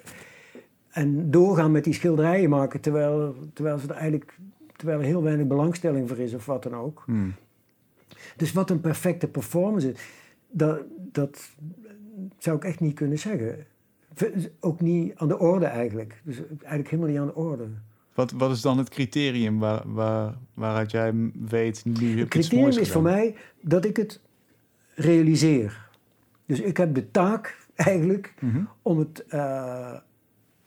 [0.90, 4.38] en doorgaan met die schilderijen maken terwijl, terwijl, ze er eigenlijk,
[4.76, 7.04] terwijl er heel weinig belangstelling voor is of wat dan ook.
[7.06, 7.28] Mhm.
[8.36, 10.00] Dus wat een perfecte performance is,
[10.50, 10.80] dat,
[11.12, 11.50] dat
[12.38, 13.66] zou ik echt niet kunnen zeggen.
[14.60, 16.20] Ook niet aan de orde eigenlijk.
[16.24, 17.66] Dus eigenlijk helemaal niet aan de orde.
[18.14, 21.12] Wat, wat is dan het criterium waar, waar, waaruit jij
[21.48, 24.20] weet, nu heb Het je iets criterium is voor mij dat ik het
[24.94, 25.88] realiseer.
[26.46, 28.62] Dus ik heb de taak eigenlijk Mhm.
[28.82, 29.92] om het, eh,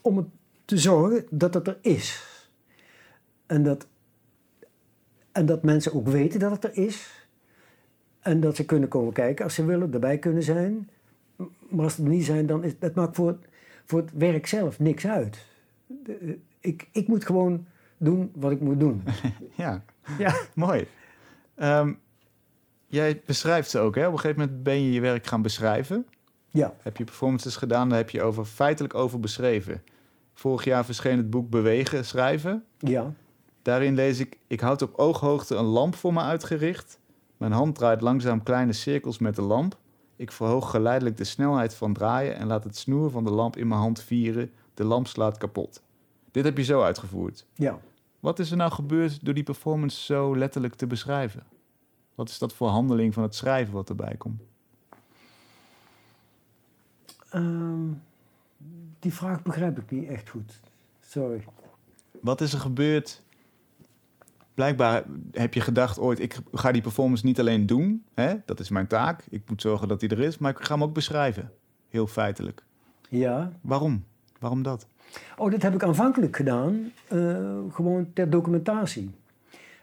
[0.03, 0.25] om het
[0.65, 2.25] te zorgen dat het er is.
[3.45, 3.87] En dat,
[5.31, 7.27] en dat mensen ook weten dat het er is.
[8.19, 10.89] En dat ze kunnen komen kijken als ze willen, erbij kunnen zijn.
[11.69, 13.45] Maar als ze er niet zijn, dan is dat maakt voor het,
[13.85, 15.45] voor het werk zelf niks uit.
[15.87, 17.65] De- Ik, ik moet gewoon
[17.97, 19.03] doen wat ik moet doen.
[19.55, 19.83] Ja,
[20.17, 20.35] Ja.
[20.55, 20.87] mooi.
[21.55, 21.93] Ehm,
[22.87, 24.07] jij beschrijft ze ook, hè?
[24.07, 26.05] Op een gegeven moment ben je je werk gaan beschrijven.
[26.49, 26.73] Ja.
[26.81, 29.83] Heb je performances gedaan, daar heb je over, feitelijk over beschreven.
[30.33, 32.63] Vorig jaar verscheen het boek Bewegen, Schrijven.
[32.77, 33.13] Ja.
[33.61, 36.99] Daarin lees ik, ik houd op ooghoogte een lamp voor me uitgericht.
[37.37, 39.77] Mijn hand draait langzaam kleine cirkels met de lamp.
[40.15, 43.67] Ik verhoog geleidelijk de snelheid van draaien en laat het snoer van de lamp in
[43.67, 44.51] mijn hand vieren.
[44.73, 45.81] De lamp slaat kapot.
[46.31, 47.45] Dit heb je zo uitgevoerd.
[47.53, 47.79] Ja.
[48.19, 51.43] Wat is er nou gebeurd door die performance zo letterlijk te beschrijven?
[52.15, 54.41] Wat is dat voor handeling van het schrijven wat erbij komt?
[57.29, 57.89] Ehm,
[59.03, 60.59] die vraag begrijp ik niet echt goed.
[61.01, 61.43] Sorry.
[62.21, 63.21] Wat is er gebeurd?
[64.53, 68.03] Blijkbaar heb je gedacht ooit, ik ga die performance niet alleen doen.
[68.13, 68.33] Hè?
[68.45, 69.23] Dat is mijn taak.
[69.29, 70.37] Ik moet zorgen dat die er is.
[70.37, 71.51] Maar ik ga hem ook beschrijven.
[71.89, 72.63] Heel feitelijk.
[73.09, 73.51] Ja.
[73.61, 74.03] Waarom?
[74.39, 74.87] Waarom dat?
[75.37, 79.11] Oh, dit heb ik aanvankelijk gedaan, eh, gewoon ter documentatie.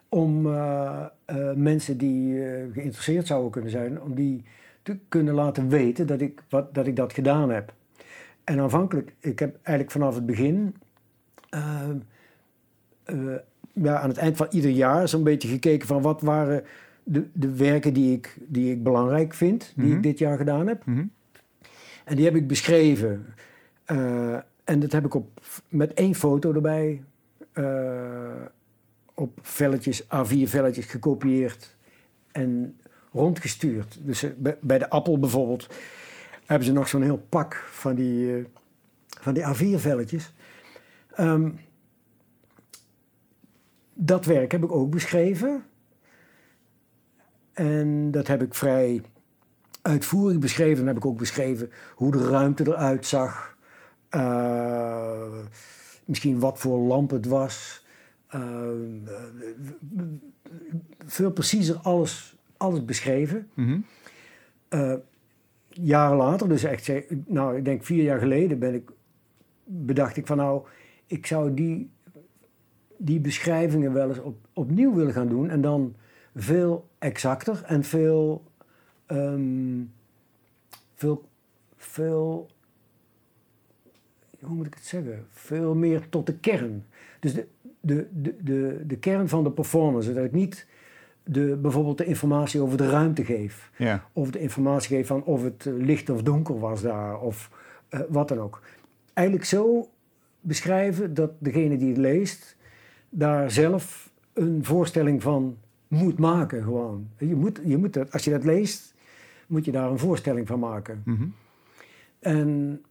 [0.08, 4.44] Om eh, eh, mensen die geïnteresseerd zouden kunnen zijn, om die
[4.82, 7.72] te kunnen laten weten dat ik, wat, dat ik dat gedaan heb.
[8.44, 10.74] En aanvankelijk, ik heb eigenlijk vanaf het begin,
[11.50, 11.88] eh,
[13.04, 13.16] eh,
[13.72, 16.64] ja, aan het eind van ieder jaar, zo'n beetje gekeken van wat waren
[17.02, 19.96] de, de werken die ik, die ik belangrijk vind, die Mhm.
[19.96, 20.86] ik dit jaar gedaan heb.
[20.86, 21.04] Mhm.
[22.04, 23.26] En die heb ik beschreven.
[23.84, 27.02] Eh, en dat heb ik op, met één foto erbij
[27.52, 27.64] eh,
[29.14, 31.76] op velletjes, A4-velletjes gekopieerd
[32.32, 32.78] en
[33.12, 33.98] rondgestuurd.
[34.02, 35.74] Dus bij- bij de appel bijvoorbeeld
[36.50, 38.44] hebben ze nog zo'n heel pak van die, eh,
[39.20, 40.32] van die A4-velletjes.
[41.10, 41.50] Ehm,
[43.94, 45.64] dat werk heb ik ook beschreven.
[47.52, 49.02] En dat heb ik vrij
[49.82, 50.76] uitvoerig beschreven.
[50.76, 53.56] Dan heb ik ook beschreven hoe de ruimte eruit zag.
[54.08, 55.38] Eh,
[56.04, 57.86] misschien wat voor lamp het was.
[58.26, 58.68] Eh,
[61.06, 63.50] veel preciezer alles, alles beschreven.
[63.54, 63.80] Mhm.
[65.82, 66.92] Jaren later, dus echt,
[67.26, 68.90] nou, ik denk vier jaar geleden, ben ik,
[69.64, 70.62] bedacht ik van nou,
[71.06, 71.90] ik zou die,
[72.96, 75.50] die beschrijvingen wel eens op, opnieuw willen gaan doen.
[75.50, 75.94] En dan
[76.34, 78.44] veel exacter en veel,
[79.06, 79.82] ehm,
[80.94, 81.24] veel,
[81.76, 82.48] veel,
[84.40, 85.26] hoe moet ik het zeggen?
[85.30, 86.84] Veel meer tot de kern.
[87.20, 87.46] Dus de,
[87.80, 90.12] de, de, de, de kern van de performance.
[90.12, 90.66] Dat ik niet
[91.32, 93.70] de, bijvoorbeeld de informatie over de ruimte geef.
[93.76, 94.04] Ja.
[94.12, 97.20] Of de informatie geef van of het eh, licht of donker was daar.
[97.20, 97.50] Of
[97.88, 98.62] eh, wat dan ook.
[99.12, 99.88] Eigenlijk zo
[100.40, 102.56] beschrijven dat degene die het leest...
[103.08, 105.56] daar zelf een voorstelling van
[105.88, 107.08] moet maken gewoon.
[107.18, 108.94] Je moet, je moet dat, als je dat leest,
[109.46, 111.02] moet je daar een voorstelling van maken.
[111.04, 111.26] Mhm.
[112.18, 112.82] En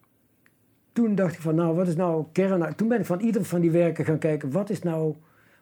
[0.91, 2.75] toen dacht ik van, nou, wat is nou kern...
[2.75, 5.15] Toen ben ik van ieder van die werken gaan kijken, wat is nou...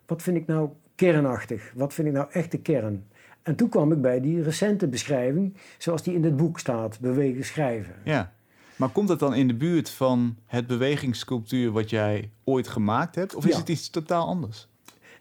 [0.06, 1.72] Wat vind ik nou kernachtig?
[1.76, 3.06] Wat vind ik nou echt de kern?
[3.42, 7.44] En toen kwam ik bij die recente beschrijving, zoals die in het boek staat, bewegen,
[7.46, 7.96] schrijven.
[8.04, 8.36] ja.
[8.76, 13.36] Maar komt dat dan in de buurt van het bewegingssculptuur wat jij ooit gemaakt hebt?
[13.36, 13.58] Of is Ja.
[13.60, 14.68] het iets totaal anders?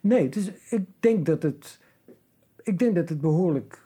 [0.00, 1.78] Nee, dus ik denk dat het,
[2.62, 3.82] ik denk dat het behoorlijk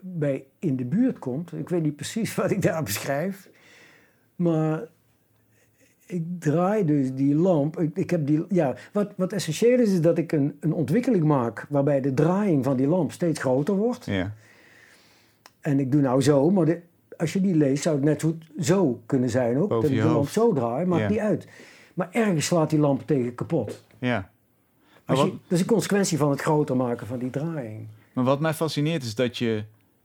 [0.00, 1.52] bij in de buurt komt.
[1.52, 3.48] Ik weet niet precies wat ik daar beschrijf.
[4.36, 4.82] Maar
[6.14, 7.78] ik draai dus die lamp.
[7.80, 11.24] Ik, ik heb die, ja, wat, wat essentieel is, is dat ik een, een ontwikkeling
[11.24, 14.06] maak waarbij de draaiing van die lamp steeds groter wordt.
[14.06, 14.32] Ja.
[15.60, 16.80] En ik doe nou zo, maar de-
[17.16, 19.68] als je die leest zou het net zo goed zo kunnen zijn ook.
[19.68, 21.08] Boven dat ik je de lamp zo draai, maakt Ja.
[21.08, 21.46] niet uit.
[21.94, 23.84] Maar ergens slaat die lamp tegen kapot.
[23.98, 24.30] ja.
[25.04, 27.86] Wat, je, dat is een consequentie van het groter maken van die draaiing.
[28.12, 29.64] maar wat mij fascineert is dat je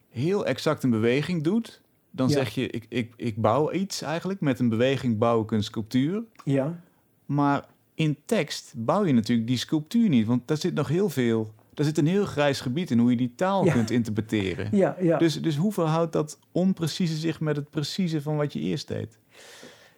[0.09, 1.81] heel exact een beweging doet.
[2.11, 2.33] Dan Ja.
[2.33, 4.41] zeg je, ik, ik, ik bouw iets eigenlijk.
[4.41, 6.23] Met een beweging bouw ik een sculptuur.
[6.43, 6.81] Ja,
[7.25, 10.27] Maar in tekst bouw je natuurlijk die sculptuur niet.
[10.27, 11.53] Want daar zit nog heel veel...
[11.73, 13.73] Daar zit een heel grijs gebied in hoe je die taal Ja.
[13.73, 14.67] kunt interpreteren.
[14.77, 15.17] ja, ja.
[15.17, 19.17] Dus, dus hoe verhoudt dat onprecieze zich met het precieze van wat je eerst deed?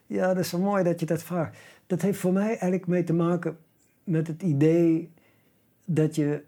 [0.08, 1.58] ja, dat is zo mooi dat je dat vraagt.
[1.88, 3.58] Dat heeft voor mij eigenlijk mee te maken
[4.04, 5.10] met het idee
[5.86, 6.44] dat je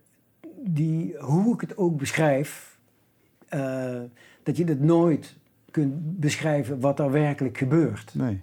[0.66, 2.78] die, hoe ik het ook beschrijf,
[3.48, 4.02] eh,
[4.44, 5.36] dat je het nooit
[5.74, 8.16] kunt beschrijven wat er werkelijk gebeurt.
[8.16, 8.42] Nee.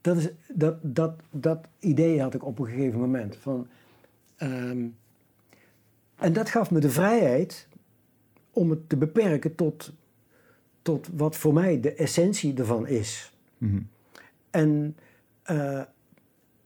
[0.00, 3.36] Dat, is, dat, dat, dat idee had ik op een gegeven moment.
[3.36, 3.66] Van,
[4.36, 4.86] ehm,
[6.16, 7.68] en dat gaf me de vrijheid
[8.50, 9.92] om het te beperken tot,
[10.82, 13.32] tot wat voor mij de essentie ervan is.
[13.58, 13.80] Mhm.
[14.50, 14.96] En,
[15.42, 15.82] eh,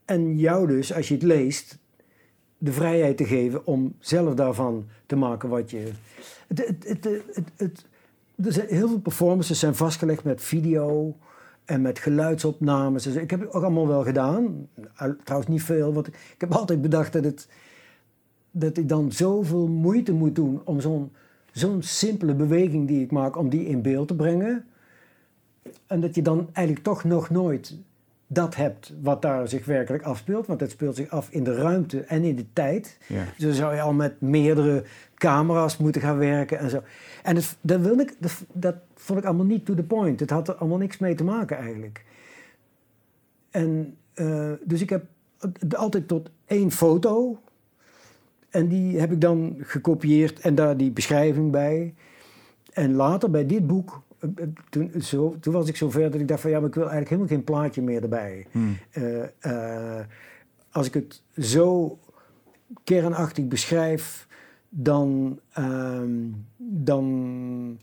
[0.05, 1.77] en jou dus, als je het leest,
[2.57, 5.91] de vrijheid te geven om zelf daarvan te maken wat je.
[6.47, 7.23] Het, het, het,
[7.57, 7.85] het-
[8.43, 11.17] er zijn heel veel performances zijn vastgelegd met video
[11.65, 13.03] en met geluidsopnames.
[13.03, 14.67] Dus ik heb het ook allemaal wel gedaan.
[15.23, 17.47] Trouwens niet veel, want ik, ik heb altijd bedacht dat, het,
[18.51, 21.11] dat ik dan zoveel moeite moet doen om zo'n
[21.57, 24.65] zo'n simpele beweging die ik maak, om die in beeld te brengen.
[25.87, 27.77] En dat je dan eigenlijk toch nog nooit
[28.27, 30.47] dat hebt wat daar zich werkelijk afspeelt.
[30.47, 32.97] Want het speelt zich af in de ruimte en in de tijd.
[33.07, 33.23] Ja.
[33.35, 34.83] Dus dan zou je al met meerdere
[35.17, 36.81] camera's moeten gaan werken en zo.
[37.23, 40.19] En dat, wilde ik, dat, dat vond ik allemaal niet to the point.
[40.19, 42.05] Het had er allemaal niks mee te maken eigenlijk.
[43.49, 45.03] En eh, dus ik heb
[45.75, 47.39] altijd tot één foto.
[48.49, 51.93] En die heb ik dan gekopieerd en daar die beschrijving bij.
[52.73, 56.27] En later bij dit boek, eh, eh, toen, zo, toen was ik zover dat ik
[56.27, 58.45] dacht van ja, maar ik wil eigenlijk helemaal geen plaatje meer erbij.
[58.51, 58.77] Hmm.
[60.71, 61.99] Als ik het zo
[62.83, 64.26] kernachtig beschrijf,
[64.69, 67.79] dan, ehm, dan,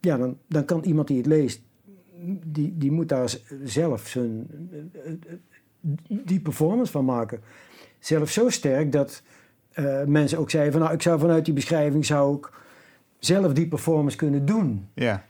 [0.00, 1.62] ja, dan, dan kan iemand die het leest,
[2.44, 4.46] die, die moet daar zelf zijn,
[5.04, 5.12] eh,
[6.06, 7.40] die performance van maken.
[7.98, 9.22] Zelf zo sterk dat
[9.72, 12.50] eh, mensen ook zeiden van nou, ik zou vanuit die beschrijving zou ik
[13.18, 14.88] zelf die performance kunnen doen.
[14.94, 15.24] Ja.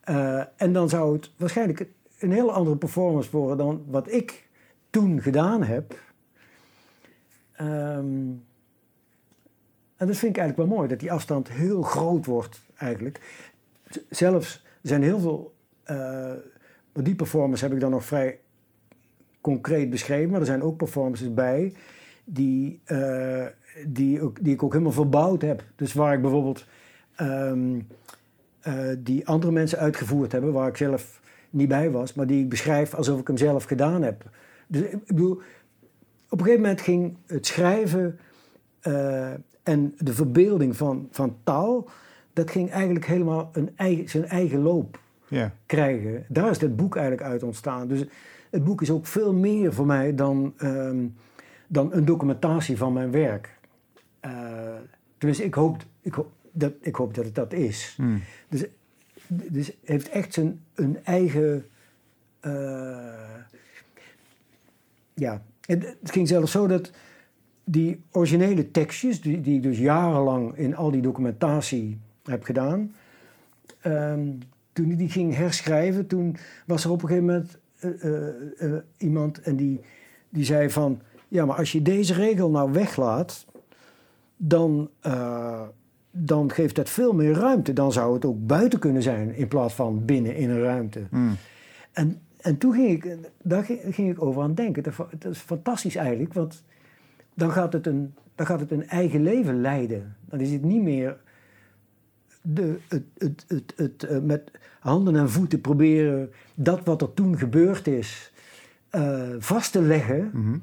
[0.00, 1.86] Eh, en dan zou het waarschijnlijk
[2.18, 4.48] een hele andere performance worden dan wat ik
[4.90, 6.00] toen gedaan heb.
[7.52, 8.06] Ehm,
[10.02, 13.20] en dat vind ik eigenlijk wel mooi, dat die afstand heel groot wordt eigenlijk.
[14.10, 15.54] Zelfs zijn heel veel,
[16.92, 18.38] maar die performance heb ik dan nog vrij
[19.40, 21.72] concreet beschreven, maar er zijn ook performances bij
[22.24, 23.46] die, eh,
[23.86, 25.64] die, ook, die ik ook helemaal verbouwd heb.
[25.76, 26.64] Dus waar ik bijvoorbeeld
[27.14, 27.80] ehm,
[28.60, 32.48] eh, die andere mensen uitgevoerd hebben, waar ik zelf niet bij was, maar die ik
[32.48, 34.30] beschrijf alsof ik hem zelf gedaan heb.
[34.66, 35.40] Dus ik bedoel,
[36.28, 38.18] op een gegeven moment ging het schrijven
[39.62, 41.88] en de verbeelding van, van taal,
[42.32, 45.54] dat ging eigenlijk helemaal een eigen, zijn eigen loop Ja.
[45.66, 46.24] krijgen.
[46.28, 47.88] Daar is het boek eigenlijk uit ontstaan.
[47.88, 48.04] Dus
[48.50, 51.06] het boek is ook veel meer voor mij dan, ehm,
[51.66, 53.58] dan een documentatie van mijn werk.
[54.26, 54.32] Uh,
[55.18, 57.94] tenminste, ik hoop, ik, hoop, dat, ik hoop dat het dat is.
[57.96, 58.22] Hmm.
[58.48, 58.64] Dus,
[59.26, 61.66] dus het heeft echt zijn een eigen.
[62.40, 62.52] eh,
[65.14, 66.90] ja, het, het ging zelfs zo dat
[67.64, 72.94] die originele tekstjes, die, die ik dus jarenlang in al die documentatie heb gedaan,
[73.80, 74.28] ehm,
[74.72, 78.82] toen ik die ging herschrijven, toen was er op een gegeven moment eh, eh, eh,
[78.96, 79.80] iemand en die,
[80.28, 83.46] die zei van, ja, maar als je deze regel nou weglaat,
[84.36, 84.90] dan,
[86.10, 87.72] dan geeft dat veel meer ruimte.
[87.72, 91.02] Dan zou het ook buiten kunnen zijn in plaats van binnen in een ruimte.
[91.10, 91.36] Hmm.
[91.92, 94.82] En, en toen ging ik, daar ging, ging ik over aan denken.
[94.82, 96.62] Dat, dat is fantastisch eigenlijk, want
[97.34, 100.16] dan gaat, het een, dan gaat het een eigen leven leiden.
[100.24, 101.16] Dan is het niet meer
[102.42, 107.38] de, het, het, het, het, eh, met handen en voeten proberen dat wat er toen
[107.38, 108.32] gebeurd is
[108.90, 110.30] eh, vast te leggen.
[110.32, 110.58] Mhm.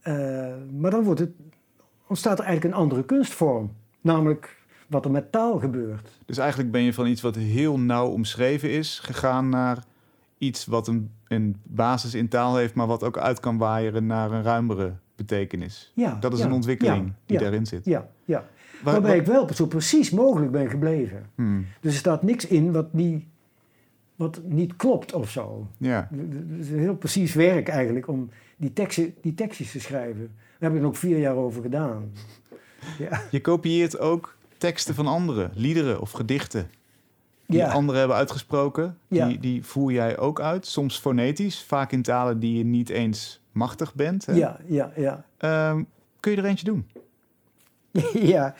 [0.00, 1.32] Eh, maar dan wordt het,
[2.06, 3.72] ontstaat er eigenlijk een andere kunstvorm.
[4.00, 4.56] Namelijk
[4.86, 6.18] wat er met taal gebeurt.
[6.26, 9.84] Dus eigenlijk ben je van iets wat heel nauw omschreven is, gegaan naar
[10.38, 14.32] iets wat een, een basis in taal heeft, maar wat ook uit kan waaieren naar
[14.32, 15.92] een ruimere betekenis.
[15.94, 17.84] Ja, Dat is ja, een ontwikkeling ja, die daarin zit.
[17.84, 18.38] Ja, ja.
[18.82, 21.26] Waar- Waarbij waar- ik wel zo precies mogelijk ben gebleven.
[21.34, 21.66] Hmm.
[21.80, 23.24] Dus er staat niks in wat niet,
[24.16, 25.66] wat niet klopt of zo.
[25.78, 26.08] Ja.
[26.14, 30.30] Het is een heel precies werk eigenlijk om die, teksten, die tekstjes te schrijven.
[30.58, 32.10] Daar heb ik ook vier jaar over gedaan.
[32.98, 36.70] Ja, Je kopieert ook teksten van anderen, liederen of gedichten
[37.46, 38.98] die anderen hebben uitgesproken.
[39.08, 39.28] Ja.
[39.28, 43.40] Die, die voer jij ook uit, soms fonetisch, vaak in talen die je niet eens
[43.56, 44.26] machtig bent.
[44.26, 44.32] Hè?
[44.34, 45.24] ja, ja, ja.
[45.36, 45.82] Ehm,
[46.20, 46.86] kun je er eentje doen?
[48.34, 48.54] ja,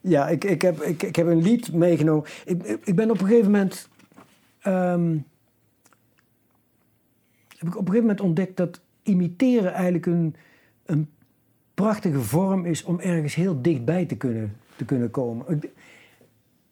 [0.00, 2.28] ja ik, ik, heb, ik, ik heb een lied meegenomen.
[2.44, 3.88] Ik, ik- ben op een gegeven moment.
[4.60, 5.16] ehm,
[7.58, 10.34] heb ik op een gegeven moment ontdekt dat imiteren eigenlijk een,
[10.86, 11.08] een
[11.74, 15.46] prachtige vorm is om ergens heel dichtbij te kunnen, te kunnen komen.
[15.60, 15.70] Ik,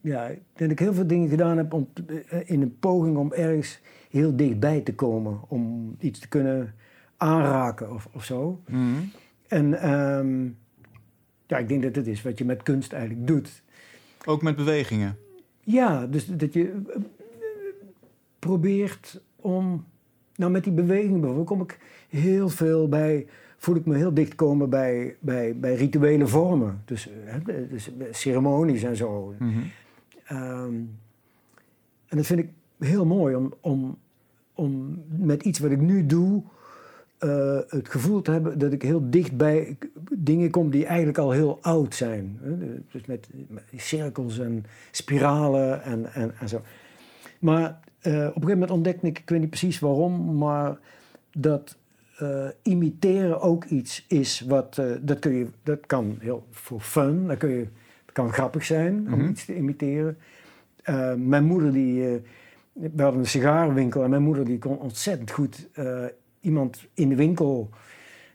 [0.01, 1.89] ja, ik denk dat ik heel veel dingen gedaan heb om,
[2.29, 5.41] eh, in een poging om ergens heel dichtbij te komen.
[5.49, 6.75] Om iets te kunnen
[7.21, 8.61] aanraken of, of zo.
[9.49, 10.49] En ehm,
[11.47, 13.63] ja, ik denk dat het is wat je met kunst eigenlijk doet.
[14.25, 15.17] Ook met bewegingen.
[15.61, 17.01] Ja, dus dat je eh,
[18.39, 19.85] probeert om...
[20.37, 21.79] Nou, met die beweging bijvoorbeeld kom ik
[22.09, 23.27] heel veel bij...
[23.57, 26.83] voel ik me heel dicht komen bij, bij, bij rituele vormen.
[26.85, 29.35] Dus, hè, dus ceremonies en zo.
[29.39, 29.59] Mhm.
[30.25, 30.75] Ehm,
[32.07, 33.99] en dat vind ik heel mooi om, om,
[34.55, 36.43] om met iets wat ik nu doe...
[37.21, 39.77] eh, het gevoel te hebben dat ik heel dicht bij
[40.11, 42.39] dingen kom die eigenlijk al heel oud zijn.
[42.93, 43.29] Dus met,
[43.77, 46.61] cirkels en spiralen en, en, en zo.
[47.39, 50.79] Maar eh, op een gegeven moment ontdekte ik, ik weet niet precies waarom, maar
[51.33, 51.77] dat
[52.19, 57.39] eh, imiteren ook iets is wat, dat, kun je, dat kan heel voor fun, dat,
[57.39, 57.67] kun je,
[58.05, 59.29] het kan grappig zijn om Mhm.
[59.29, 60.19] iets te imiteren.
[61.17, 62.21] Mijn moeder die,
[62.73, 65.69] we hadden een sigarenwinkel en mijn moeder die kon ontzettend goed
[66.41, 67.69] iemand in de winkel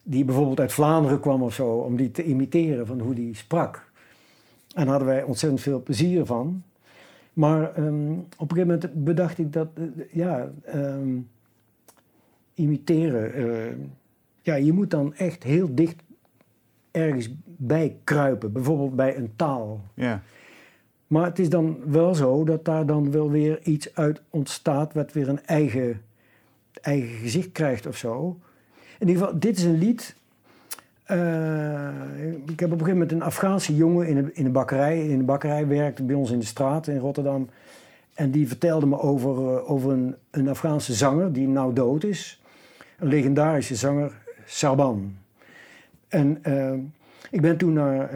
[0.04, 3.92] die bijvoorbeeld uit Vlaanderen kwam of zo, om die te imiteren van hoe die sprak.
[4.74, 6.64] En daar hadden wij ontzettend veel plezier van.
[7.34, 11.18] Maar ehm, op een gegeven moment bedacht ik dat, eh, ja, ehm,
[12.54, 13.76] imiteren, eh,
[14.42, 16.04] ja, je moet dan echt heel dicht
[16.92, 19.82] ergens bij kruipen, bijvoorbeeld bij een taal.
[19.94, 20.22] Ja.
[21.08, 25.14] Maar het is dan wel zo dat daar dan wel weer iets uit ontstaat wat
[25.14, 26.02] weer een eigen,
[26.86, 28.40] eigen gezicht krijgt of zo.
[29.00, 30.16] In ieder geval, dit is een lied.
[31.04, 35.08] Eh, ik heb op een gegeven moment een Afghaanse jongen in een, in een bakkerij.
[35.08, 37.50] In een bakkerij werkte bij ons in de straat in Rotterdam.
[38.14, 42.42] En die vertelde me over, eh, over een, een Afghaanse zanger die nou dood is.
[43.00, 45.16] Een legendarische zanger, Sarban.
[46.08, 46.74] En eh,
[47.32, 48.10] ik ben toen naar,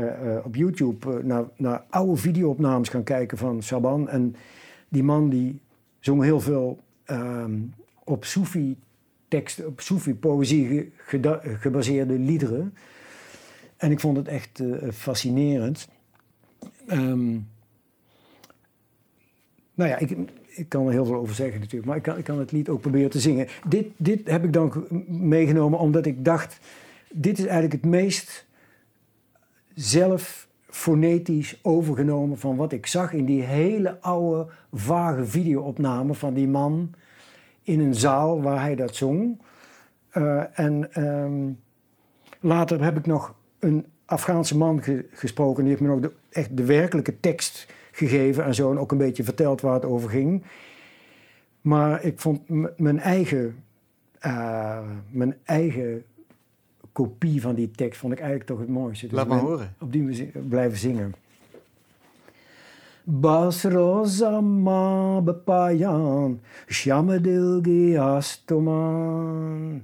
[0.44, 4.10] op YouTube naar, naar oude videoopnames gaan kijken van Sarban.
[4.10, 4.36] En
[4.90, 5.62] die man die
[6.00, 7.52] zong heel veel ehm,
[8.10, 8.78] op Soefi
[9.28, 10.92] teksten, op Soefi poëzie
[11.60, 12.74] gebaseerde liederen.
[13.78, 15.88] En ik vond het echt eh, fascinerend.
[16.88, 17.32] Ehm,
[19.74, 22.24] nou ja, ik, ik kan er heel veel over zeggen natuurlijk, maar ik kan, ik
[22.24, 23.48] kan het lied ook proberen te zingen.
[23.68, 26.60] Dit, dit heb ik dan ge- meegenomen omdat ik dacht
[27.14, 28.46] dit is eigenlijk het meest
[29.74, 36.48] zelf fonetisch overgenomen van wat ik zag in die hele oude, vage videoopname van die
[36.48, 36.94] man
[37.70, 39.42] in een zaal waar hij dat zong.
[40.14, 41.52] Uh, en ehm,
[42.40, 46.66] later heb ik nog een Afghaanse man gesproken, die heeft me nog de, echt de
[46.66, 50.44] werkelijke tekst gegeven en zo, en ook een beetje verteld waar het over ging.
[51.62, 52.42] Maar ik vond
[52.78, 53.64] mijn eigen,
[54.26, 56.04] uh, mijn eigen
[56.92, 59.08] kopie van die tekst vond ik eigenlijk toch het mooiste.
[59.08, 59.76] Dus Laat maar horen.
[59.80, 61.14] Op die blijven zingen.
[63.10, 66.38] Bas rosa ma bepayan,
[66.70, 69.82] shamadilgi astoman.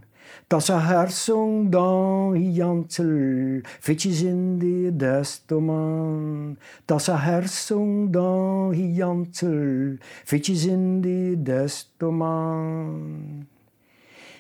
[0.48, 6.54] Tassa hersong dan jantel, fitjes in de destoman.
[6.86, 13.50] Tassa hersong dan jantel, fitjes in de destoman.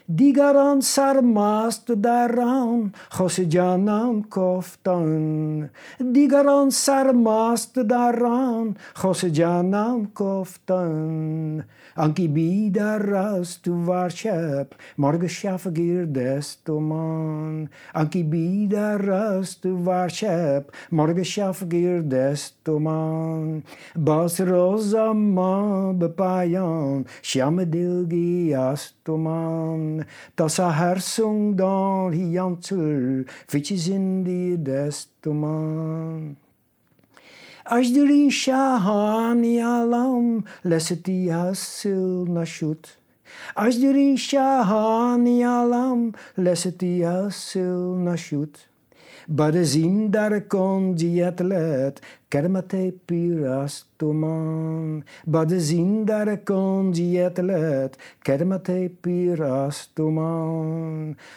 [0.05, 5.71] Digaran sarmast daran, Josejanam koftan.
[5.97, 11.65] Digaran sarmast daran, Josejanam koftan.
[11.97, 17.69] Anki bidaras tu varshap, morgen shafagir desto man.
[17.95, 23.63] Anki bidaras tu varshap, morgen shafagir desto man.
[23.95, 30.05] Bas rosa ma bepayan, shamadilgi asto man.
[30.35, 34.57] Tassa hersung dan hiantul, fitjes in die
[35.25, 36.44] shahani
[37.65, 42.99] Аждриша ханиялам лесетиясил нашут.
[43.55, 48.69] Аждриша ханиялам лесетиясил нашут.
[49.27, 51.99] Badezin dar kon dietlet,
[52.29, 55.03] kermate pirastoman.
[55.25, 60.45] Badezin dar kon dietlet, kermate pirastoman.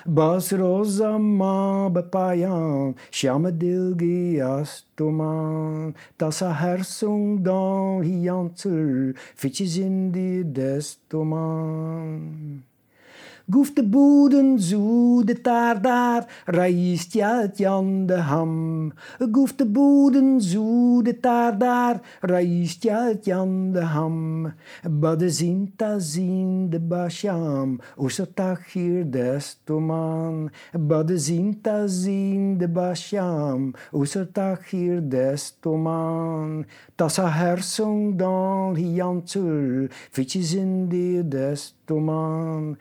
[0.04, 5.94] Bas rosa ma bepayan, shamadilgi astoman.
[6.18, 12.20] Tassa hersung dan hiantel, fitjes in die destoman.
[13.50, 18.92] Goef de boeden zo de taar daar, reist ja jan de ham.
[19.32, 24.52] Goef de boeden zo de taar daar, reist ja jan de ham.
[24.90, 30.50] Bade zinta zin de basham, oesertach hier desto man.
[30.78, 36.66] Bade zinta zin de basham, oesertach hier desto man.
[36.94, 42.76] Tassa hersong dan hiantul, fitjes in de desto man.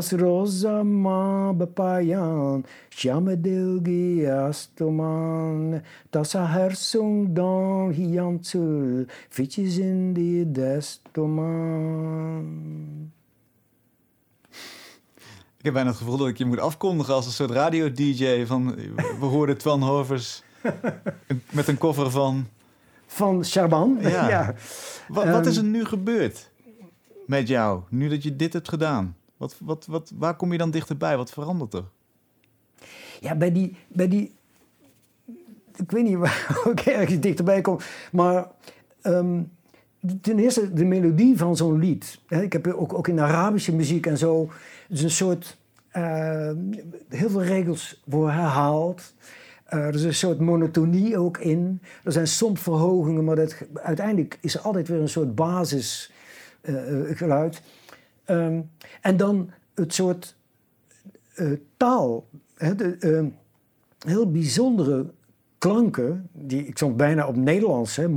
[0.00, 5.82] Bas rosa ma bepayan, shamadilgi astoman.
[6.10, 13.12] Tassa hersong dan hiantul, fitjes in de desto man.
[15.58, 18.74] Ik heb bijna het gevoel dat ik je moet afkondigen als een soort radio-dj van...
[19.20, 20.42] We hoorden Twan Hovers
[21.58, 22.46] met een koffer van...
[23.06, 24.28] Van Charban, ja.
[24.34, 24.54] ja.
[25.08, 26.50] Wat, wat is er nu gebeurd
[27.26, 29.18] met jou, nu dat je dit hebt gedaan?
[29.40, 31.16] Wat, wat, wat, waar kom je dan dichterbij?
[31.16, 31.84] Wat verandert er?
[33.20, 33.76] Ja, bij die...
[33.88, 34.34] Bij die
[35.76, 37.78] ik weet niet waar ik ergens dichterbij kom,
[38.12, 38.46] maar...
[39.02, 39.50] Um,
[40.20, 42.20] ten eerste de melodie van zo'n lied.
[42.28, 44.50] Ik heb ook, ook in Arabische muziek en zo...
[44.88, 45.58] Dus een soort...
[45.96, 46.50] Uh,
[47.08, 49.14] heel veel regels worden herhaald.
[49.70, 51.80] Uh, er is een soort monotonie ook in.
[52.04, 57.54] Er zijn soms verhogingen, maar dat, uiteindelijk is er altijd weer een soort basisgeluid.
[57.54, 57.60] Uh,
[58.30, 58.70] um,
[59.00, 60.36] en dan het soort
[61.36, 62.28] uh, taal.
[62.54, 63.28] Hè, de, ehm,
[63.98, 65.12] heel bijzondere
[65.58, 68.08] klanken, die ik soms bijna op Nederlands, hè,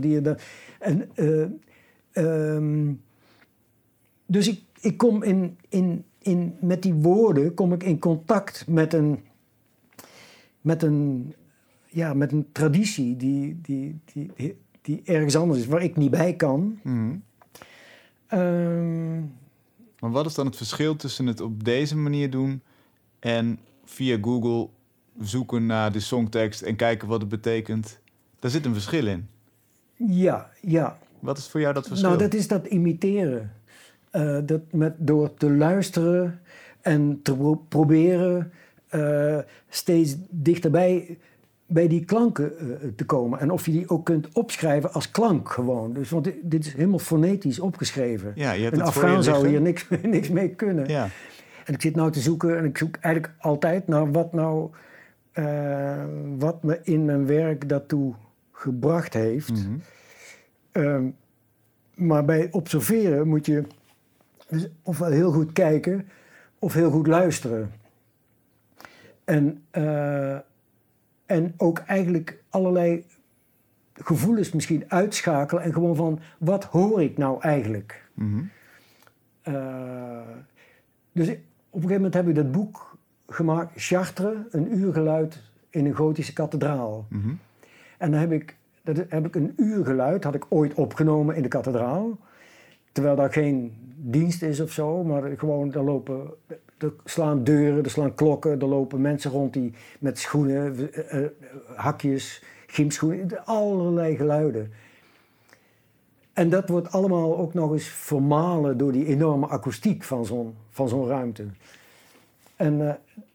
[0.00, 0.36] die je dan.
[0.78, 1.10] En,
[2.14, 3.02] um,
[4.26, 8.92] dus ik, ik kom in, in, in, met die woorden kom ik in contact met
[8.92, 9.18] een
[10.62, 11.34] met een,
[11.86, 16.34] ja, met een traditie die, die, die, die ergens anders is, waar ik niet bij
[16.34, 16.78] kan.
[18.26, 19.20] Ehm,
[20.02, 22.62] maar wat is dan het verschil tussen het op deze manier doen
[23.18, 24.68] en via Google
[25.20, 28.00] zoeken naar de songtekst en kijken wat het betekent?
[28.38, 29.28] Daar zit een verschil in.
[29.94, 30.98] Ja, ja.
[31.18, 32.08] Wat is voor jou dat verschil?
[32.08, 33.52] Nou, dat is dat imiteren.
[34.12, 36.40] Uh, dat met, door te luisteren
[36.80, 38.52] en te proberen
[38.90, 39.38] uh,
[39.68, 41.18] steeds dichterbij
[41.72, 43.40] bij die klanken uh, te komen.
[43.40, 45.92] En of je die ook kunt opschrijven als klank gewoon.
[45.92, 48.32] Dus, want dit, is helemaal fonetisch opgeschreven.
[48.34, 50.88] Ja, je hebt een Afghaan zou hier niks, niks mee kunnen.
[50.88, 51.08] Ja.
[51.64, 54.70] En ik zit nou te zoeken en ik zoek eigenlijk altijd naar wat nou...
[55.34, 56.04] Uh,
[56.38, 58.14] wat me in mijn werk daartoe
[58.52, 59.66] gebracht heeft.
[59.66, 59.82] Mm
[60.72, 61.14] -hmm.
[61.94, 63.64] maar bij observeren moet je
[64.48, 66.08] dus ofwel heel goed kijken
[66.58, 67.72] of heel goed luisteren.
[69.24, 70.38] En, eh,
[71.32, 73.04] en ook eigenlijk allerlei
[73.94, 78.08] gevoelens misschien uitschakelen en gewoon van wat hoor ik nou eigenlijk?
[78.14, 78.42] Mhm.
[79.48, 80.20] Uh,
[81.12, 81.34] dus op
[81.82, 82.96] een gegeven moment heb ik dat boek
[83.28, 87.06] gemaakt, Chartres, een uur geluid in een gotische kathedraal.
[87.08, 87.28] Mhm.
[87.98, 91.42] En dan heb ik, dat heb ik een uur geluid, had ik ooit opgenomen in
[91.42, 92.18] de kathedraal.
[92.92, 96.30] Terwijl daar geen dienst is of zo, maar gewoon, er lopen,
[96.82, 101.26] er slaan deuren, er slaan klokken, er lopen mensen rond die met schoenen, uh,
[101.76, 104.72] hakjes, gymschoenen, allerlei geluiden.
[106.32, 110.88] En dat wordt allemaal ook nog eens vermalen door die enorme akoestiek van zo'n, van
[110.88, 111.44] zo'n ruimte.
[112.56, 112.88] En uh,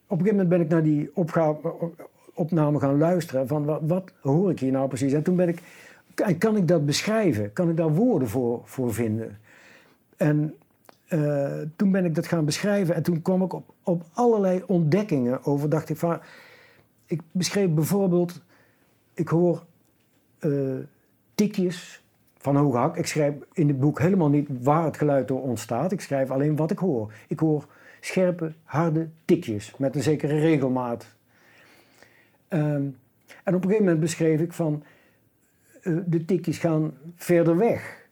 [0.08, 1.12] op een gegeven moment ben ik naar die
[2.34, 5.14] opname gaan luisteren van wat, hoor ik hier nou precies?
[5.14, 5.62] En toen ben ik,
[6.38, 7.54] kan ik dat beschrijven?
[7.54, 9.38] Kan ik daar woorden voor, voor vinden?
[10.18, 10.56] En
[11.10, 15.44] uh, toen ben ik dat gaan beschrijven en toen kwam ik op, op allerlei ontdekkingen
[15.44, 15.70] over.
[15.70, 16.20] Dacht ik van,
[17.06, 18.42] ik beschreef bijvoorbeeld,
[19.14, 19.66] ik hoor
[20.40, 20.76] uh,
[21.36, 22.04] tikjes
[22.38, 22.98] van hoge hak.
[22.98, 25.92] Ik schrijf in het boek helemaal niet waar het geluid door ontstaat.
[25.92, 27.14] Ik schrijf alleen wat ik hoor.
[27.28, 27.68] Ik hoor
[28.00, 31.16] scherpe, harde tikjes met een zekere regelmaat.
[32.50, 32.98] Um,
[33.44, 34.84] en op een gegeven moment beschreef ik van
[35.82, 38.07] uh, de tikjes gaan verder weg.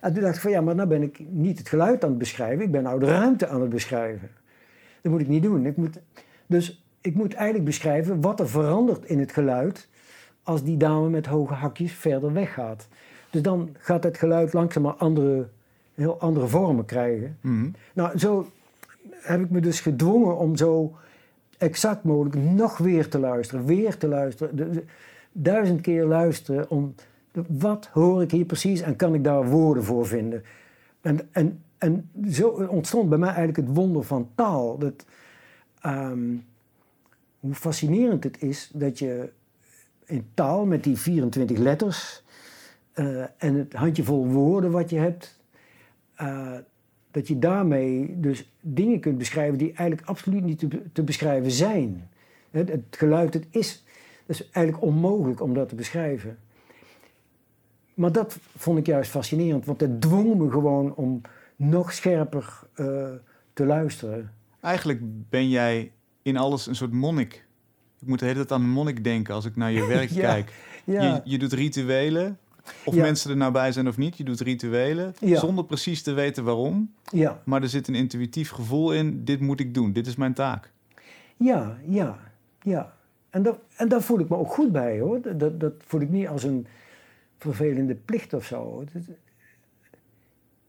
[0.00, 2.18] En toen dacht ik van ja, maar nou ben ik niet het geluid aan het
[2.18, 4.30] beschrijven, ik ben nou de ruimte aan het beschrijven.
[5.02, 5.66] Dat moet ik niet doen.
[5.66, 5.98] Ik moet,
[6.46, 9.88] dus ik moet eigenlijk beschrijven wat er verandert in het geluid
[10.42, 12.88] als die dame met hoge hakjes verder weggaat.
[13.30, 15.48] Dus dan gaat het geluid langzaam maar andere,
[15.94, 17.38] heel andere vormen krijgen.
[17.40, 17.68] Mhm.
[17.94, 18.50] Nou, zo
[19.10, 20.96] heb ik me dus gedwongen om zo
[21.58, 24.84] exact mogelijk nog weer te luisteren, weer te luisteren,
[25.32, 26.94] duizend keer luisteren om
[27.48, 30.42] wat hoor ik hier precies en kan ik daar woorden voor vinden.
[31.00, 34.78] En, en, en zo ontstond bij mij eigenlijk het wonder van taal.
[34.78, 35.04] Dat,
[35.80, 36.36] ehm,
[37.40, 39.30] hoe fascinerend het is dat je
[40.04, 42.22] in taal met die 24 letters
[42.94, 45.40] uh, en het handjevol woorden wat je hebt,
[46.20, 46.54] uh,
[47.10, 52.08] dat je daarmee dus dingen kunt beschrijven die eigenlijk absoluut niet te, te beschrijven zijn.
[52.50, 53.84] Het, geluid, het is,
[54.26, 56.38] het is eigenlijk onmogelijk om dat te beschrijven.
[57.98, 61.20] Maar dat vond ik juist fascinerend, want het dwong me gewoon om
[61.56, 63.08] nog scherper uh,
[63.52, 64.32] te luisteren.
[64.60, 65.92] Eigenlijk ben jij
[66.22, 67.46] in alles een soort monnik.
[68.00, 70.20] Ik moet de hele tijd aan een monnik denken als ik naar je werk ja,
[70.20, 70.52] kijk.
[70.84, 71.02] Ja.
[71.02, 72.38] Je, je doet rituelen,
[72.84, 73.02] of Ja.
[73.02, 74.16] mensen er nou bij zijn of niet.
[74.16, 76.92] Je doet rituelen zonder precies te weten waarom.
[77.12, 79.24] Ja, Maar er zit een intuïtief gevoel in.
[79.24, 79.92] Dit moet ik doen.
[79.92, 80.70] Dit is mijn taak.
[81.36, 82.18] ja, ja,
[82.62, 82.92] ja.
[83.30, 85.20] En, dat, en daar voel ik me ook goed bij hoor.
[85.36, 86.66] Dat, dat voel ik niet als een
[87.38, 88.84] vervelende plicht of zo.
[88.92, 89.02] Dat-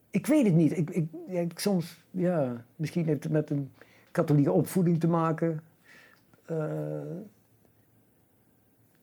[0.09, 0.77] ik weet het niet.
[0.77, 3.71] Ik, ik, ik soms, ja, misschien heeft het met een
[4.11, 5.61] katholieke opvoeding te maken.
[6.45, 6.57] Eh,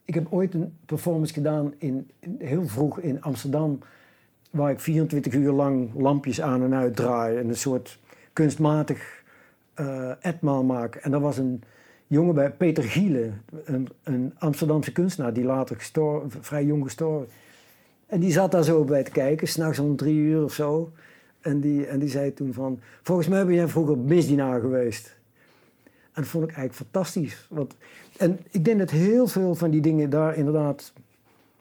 [0.04, 3.78] ik heb ooit een performance gedaan in, heel vroeg in Amsterdam,
[4.50, 7.98] waar ik 24 uur lang lampjes aan en uit draai en een soort
[8.32, 9.24] kunstmatig
[9.74, 10.94] eh etmaal maak.
[10.94, 11.62] En er was een
[12.06, 13.30] jongen bij Peter Giele,
[13.64, 17.28] een, een Amsterdamse kunstenaar die later gestorven, vrij jong gestorven.
[18.06, 20.92] En die zat daar zo bij te kijken, s'nachts om drie uur of zo.
[21.40, 25.16] En die, en die zei toen van, volgens mij ben jij vroeger misdienaar geweest.
[25.84, 27.46] En dat vond ik eigenlijk fantastisch.
[27.50, 27.74] Want,
[28.16, 30.92] en ik denk dat heel veel van die dingen daar inderdaad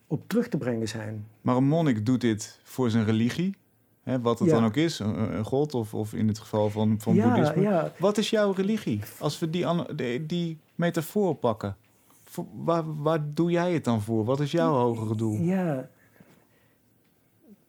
[0.07, 1.25] op terug te brengen zijn.
[1.41, 3.55] Maar een monnik doet dit voor zijn religie.
[4.03, 4.53] Hè, wat het Ja.
[4.55, 4.99] dan ook is.
[4.99, 7.61] Een, een god of, of in het geval van, van ja, boeddhisme.
[7.61, 8.99] ja, Wat is jouw religie?
[9.19, 9.65] Als we die,
[9.95, 11.75] die, die metafoor pakken.
[12.23, 14.25] Voor- waar, waar doe jij het dan voor?
[14.25, 15.37] Wat is jouw hogere doel?
[15.41, 15.89] Ja,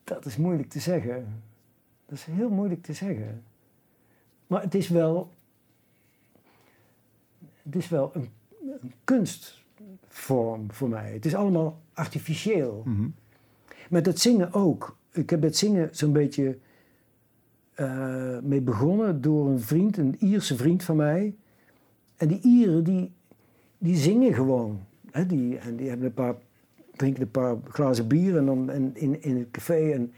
[0.06, 1.42] dat is moeilijk te zeggen.
[2.06, 3.42] Dat is heel moeilijk te zeggen.
[4.46, 5.30] Maar het is wel,
[7.62, 8.28] het is wel een,
[8.82, 11.12] een kunstvorm voor mij.
[11.12, 12.82] Het is allemaal artificieel.
[12.84, 13.08] Mhm.
[13.90, 14.96] Met het zingen ook.
[15.12, 16.58] Ik heb het zingen zo'n beetje
[17.74, 21.34] eh, mee begonnen door een vriend, een Ierse vriend van mij.
[22.16, 23.12] En die Ieren, die,
[23.78, 24.80] die zingen gewoon.
[25.26, 26.34] Die, en die hebben een paar,
[26.96, 29.92] drinken een paar glazen bier en dan en in, in het café.
[29.92, 30.12] En,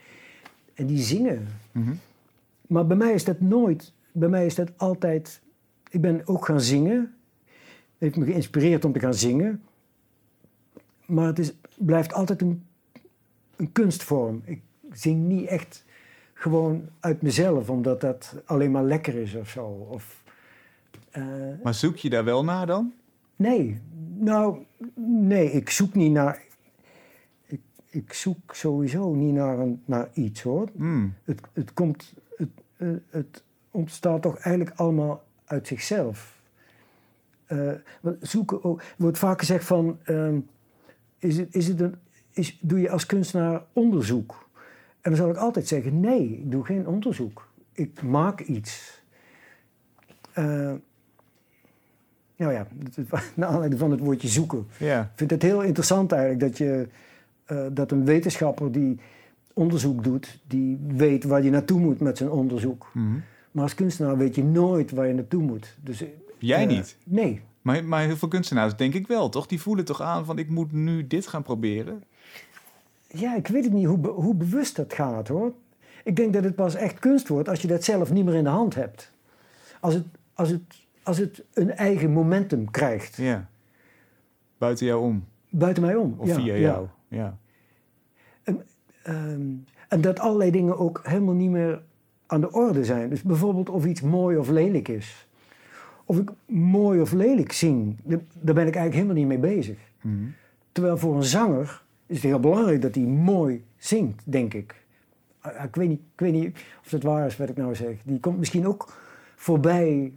[0.74, 1.46] en die zingen.
[1.72, 1.92] Mhm.
[2.66, 3.92] Maar bij mij is dat nooit.
[4.12, 5.40] Bij mij is dat altijd.
[5.90, 7.14] Ik ben ook gaan zingen.
[7.98, 9.62] Heeft me geïnspireerd om te gaan zingen.
[11.06, 12.64] Maar het is, blijft altijd een,
[13.56, 14.42] een kunstvorm.
[14.44, 14.60] Ik
[14.92, 15.84] zing niet echt
[16.34, 19.64] gewoon uit mezelf, omdat dat alleen maar lekker is of zo.
[19.90, 20.22] Of,
[21.10, 21.24] eh,
[21.62, 22.92] Maar zoek je daar wel naar dan?
[23.36, 23.80] nee,
[24.18, 24.58] nou,
[25.04, 26.42] nee, ik zoek niet naar.
[27.90, 30.68] Ik, zoek sowieso niet naar, een, naar iets hoor.
[30.76, 31.14] Hmm.
[31.24, 36.36] Het, het, komt, het, eh, het ontstaat toch eigenlijk allemaal uit zichzelf.
[38.00, 40.38] want zoeken ook, er wordt vaak gezegd van, ehm,
[41.18, 41.94] is het, is het een,
[42.38, 44.48] is, doe je als kunstenaar onderzoek?
[45.00, 47.48] En dan zal ik altijd zeggen, nee, ik doe geen onderzoek.
[47.72, 49.02] Ik maak iets.
[50.32, 50.72] Eh,
[52.36, 52.66] nou ja,
[53.34, 54.66] naar aanleiding van het woordje zoeken.
[54.78, 56.88] Ik vind het heel interessant eigenlijk dat, je,
[57.48, 58.98] eh, dat een wetenschapper die
[59.52, 62.90] onderzoek doet, die weet waar je naartoe moet met zijn onderzoek.
[62.94, 63.06] Mhm.
[63.50, 65.76] Maar als kunstenaar weet je nooit waar je naartoe moet.
[65.82, 66.96] Dus, eh, Jij eh, niet?
[67.04, 67.40] Nee.
[67.62, 69.46] Maar, maar heel veel kunstenaars denk ik wel, toch?
[69.46, 72.02] Die voelen toch aan van ik moet nu dit gaan proberen.
[73.08, 75.52] Ja, ik weet het niet hoe, hoe bewust dat gaat hoor.
[76.04, 78.44] Ik denk dat het pas echt kunst wordt als je dat zelf niet meer in
[78.44, 79.12] de hand hebt.
[79.80, 80.62] Als het, als het,
[81.02, 83.16] als het een eigen momentum krijgt.
[83.16, 83.48] Ja.
[84.58, 85.24] Buiten jou om.
[85.48, 86.14] Buiten mij om.
[86.18, 86.60] Of ja, via ja.
[86.60, 86.86] jou.
[87.08, 87.38] Ja.
[89.02, 89.50] Ehm,
[89.88, 91.82] en dat allerlei dingen ook helemaal niet meer
[92.26, 93.08] aan de orde zijn.
[93.08, 95.28] Dus bijvoorbeeld of iets mooi of lelijk is.
[96.04, 99.78] Of ik mooi of lelijk zing, daar ben ik eigenlijk helemaal niet mee bezig.
[100.00, 100.14] Mhm.
[100.72, 104.74] Terwijl voor een zanger is het heel belangrijk dat hij mooi zingt, denk ik.
[105.38, 107.96] Ah, Ik weet niet, ik weet niet of dat waar is wat ik nou zeg.
[108.04, 108.92] Die komt misschien ook
[109.36, 110.12] voorbij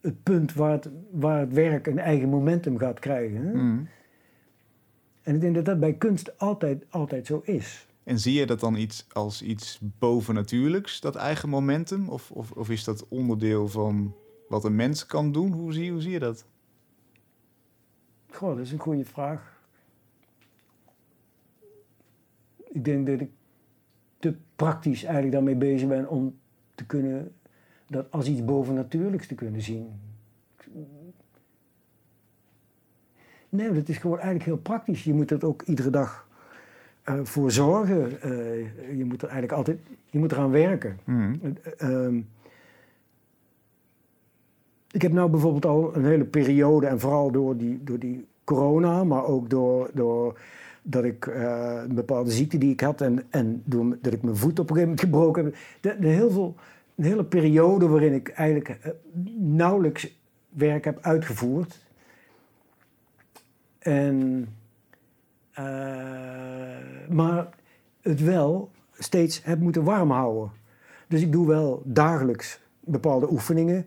[0.00, 3.46] het punt waar het, waar het werk een eigen momentum gaat krijgen.
[3.46, 3.52] Hè?
[3.54, 3.78] Mhm.
[5.28, 7.86] En ik denk dat dat bij kunst altijd, altijd zo is.
[8.04, 12.08] En zie je dat dan iets als iets bovennatuurlijks, dat eigen momentum?
[12.08, 14.14] Of, of, of is dat onderdeel van
[14.48, 15.52] wat een mens kan doen?
[15.52, 16.44] Hoe zie, hoe zie je dat?
[18.30, 19.62] Goh, dat is een goede vraag.
[22.68, 23.30] Ik denk dat ik
[24.18, 26.38] te praktisch eigenlijk daarmee bezig ben om
[26.74, 27.34] te kunnen
[27.86, 30.00] dat als iets bovennatuurlijks te kunnen zien.
[33.48, 35.04] Nee, dat is gewoon eigenlijk heel praktisch.
[35.04, 36.28] Je moet er ook iedere dag
[37.02, 38.22] eh, voor zorgen.
[38.22, 39.78] Eh, je moet er eigenlijk altijd
[40.10, 40.98] je moet eraan werken.
[41.04, 42.20] Eh, ehm,
[44.90, 49.04] ik heb nou bijvoorbeeld al een hele periode, en vooral door die, door die corona,
[49.04, 50.38] maar ook door, door
[50.82, 54.36] dat ik eh, een bepaalde ziekte die ik had en, en door dat ik mijn
[54.36, 55.56] voet op een gegeven moment gebroken heb.
[55.80, 56.54] De, de heel veel,
[56.94, 58.94] een hele periode waarin ik eigenlijk
[59.38, 60.18] nauwelijks
[60.48, 61.86] werk heb uitgevoerd.
[63.88, 64.48] En,
[65.52, 65.64] eh,
[67.08, 67.48] maar
[68.00, 70.50] het wel steeds heb moeten warm houden.
[71.08, 73.86] Dus ik doe wel dagelijks bepaalde oefeningen.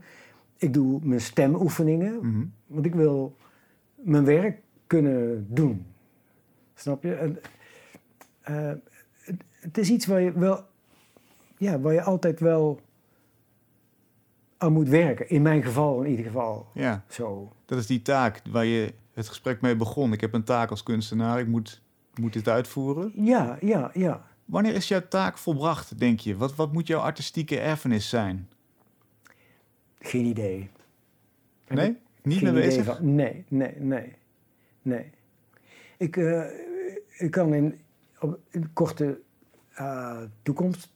[0.58, 2.45] Ik doe mijn stemoefeningen, Mhm.
[2.68, 3.36] want ik wil
[3.95, 5.86] mijn werk kunnen doen.
[6.76, 7.14] Snap je?
[7.14, 7.39] En,
[8.41, 8.72] eh,
[9.22, 10.64] het, het is iets waar je wel,
[11.58, 12.80] ja, waar je altijd wel
[14.58, 15.30] aan moet werken.
[15.30, 16.68] In mijn geval in ieder geval.
[16.74, 17.52] Ja, Zo.
[17.66, 20.14] dat is die taak waar je het gesprek mee begon.
[20.14, 21.82] Ik heb een taak als kunstenaar, ik moet,
[22.20, 23.12] moet dit uitvoeren.
[23.16, 24.26] Ja, ja, ja.
[24.45, 26.36] Wanneer is jouw taak volbracht, denk je?
[26.38, 28.49] Wat, wat moet jouw artistieke erfenis zijn?
[29.99, 30.70] Geen idee.
[31.66, 31.97] Heb Nee?
[32.24, 32.95] Niet geen mee idee bezig?
[32.95, 34.14] van- Nee, nee, nee.
[34.82, 35.09] Nee.
[35.97, 36.43] Ik, eh,
[37.18, 37.80] ik kan in,
[38.20, 39.20] op, in korte
[39.74, 40.89] eh, toekomst,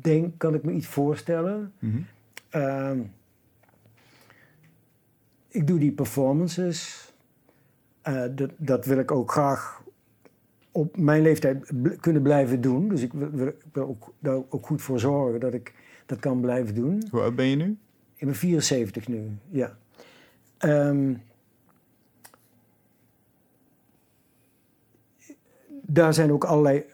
[0.00, 1.72] denk, kan ik me iets voorstellen.
[1.78, 1.98] Mhm.
[2.48, 3.00] Ehm,
[5.48, 7.07] ik doe die performances.
[8.08, 9.82] Eh, dat, dat wil ik ook graag
[10.72, 12.88] op mijn leeftijd kunnen blijven doen.
[12.88, 15.74] Dus ik wil, wil, ik wil ook, daar ook goed voor zorgen dat ik
[16.06, 17.02] dat kan blijven doen.
[17.10, 17.78] Hoe oud ben je nu?
[18.14, 19.76] Ik ben 74 nu, ja.
[20.58, 21.14] Ehm,
[25.82, 26.84] daar zijn ook allerlei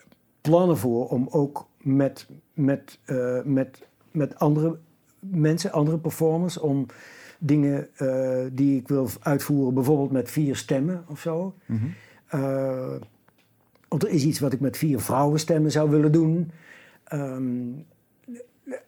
[0.40, 4.78] plannen voor om ook met, met, eh, met, met andere
[5.18, 6.86] mensen, andere performers, om
[7.38, 11.54] dingen eh, die ik wil uitvoeren, bijvoorbeeld met vier stemmen of zo.
[11.66, 11.84] Mhm.
[12.26, 12.94] Eh,
[13.88, 16.50] er is iets wat ik met vier vrouwenstemmen zou willen doen.
[17.04, 17.62] Ehm,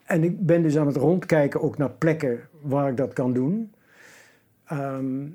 [0.04, 3.72] en ik ben dus aan het rondkijken ook naar plekken waar ik dat kan doen.
[4.64, 5.28] Ehm,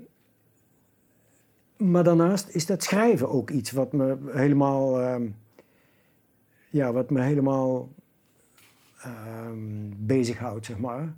[1.77, 5.27] maar daarnaast is dat schrijven ook iets wat me helemaal, ehm,
[6.69, 7.89] ja, wat me helemaal
[9.97, 11.13] bezighoudt, zeg maar.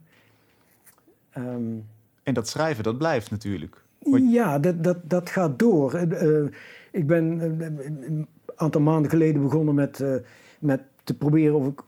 [1.33, 1.77] Ehm,
[2.23, 3.83] En dat schrijven, dat blijft natuurlijk.
[4.31, 5.93] Ja, dat, dat, dat gaat door.
[5.93, 6.45] Eh, eh,
[6.91, 7.67] ik ben eh,
[8.05, 10.03] een aantal maanden geleden begonnen met,
[10.59, 11.81] met te proberen of ik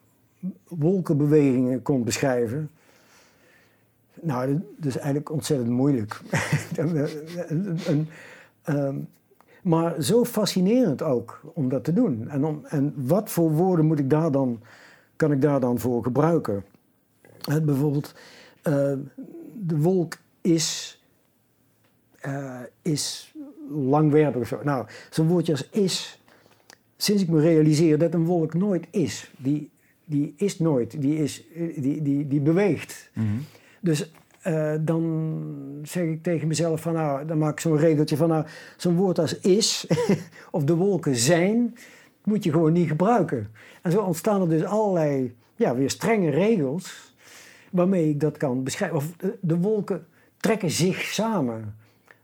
[0.67, 2.69] wolkenbewegingen kon beschrijven.
[4.21, 6.21] Nou, dat is eigenlijk ontzettend moeilijk.
[8.63, 8.95] Ehm,
[9.61, 12.29] maar zo fascinerend ook om dat te doen.
[12.29, 14.61] En, om, en wat voor woorden moet ik daar dan,
[15.15, 16.63] kan ik daar dan voor gebruiken?
[17.63, 18.15] Bijvoorbeeld,
[19.53, 20.95] de wolk is
[22.25, 23.33] eh, is
[23.69, 24.59] langwerpig of zo.
[24.63, 26.19] Nou, zo'n woordje als is,
[26.97, 29.69] sinds ik me realiseer dat een wolk nooit is, die,
[30.05, 31.43] die is nooit, die, is,
[31.75, 33.09] die, die, die beweegt.
[33.13, 33.27] Mhm.
[33.79, 34.11] Dus
[34.41, 35.43] eh, dan
[35.83, 38.45] zeg ik tegen mezelf van nou, dan maak ik zo'n regeltje van nou,
[38.77, 39.87] zo'n woord als is
[40.51, 41.75] of de wolken zijn,
[42.23, 43.47] moet je gewoon niet gebruiken.
[43.81, 47.14] En zo ontstaan er dus allerlei, ja, weer strenge regels
[47.75, 48.97] waarmee ik dat kan beschrijven.
[48.97, 49.11] Of
[49.41, 50.05] de, wolken
[50.37, 51.75] trekken zich samen.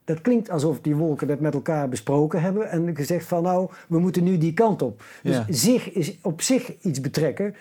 [0.03, 3.99] Dat klinkt alsof die wolken dat met elkaar besproken hebben en gezegd van nou, we
[3.99, 5.03] moeten nu die kant op.
[5.23, 5.45] Dus Ja.
[5.49, 7.55] zich is op zich iets betrekken.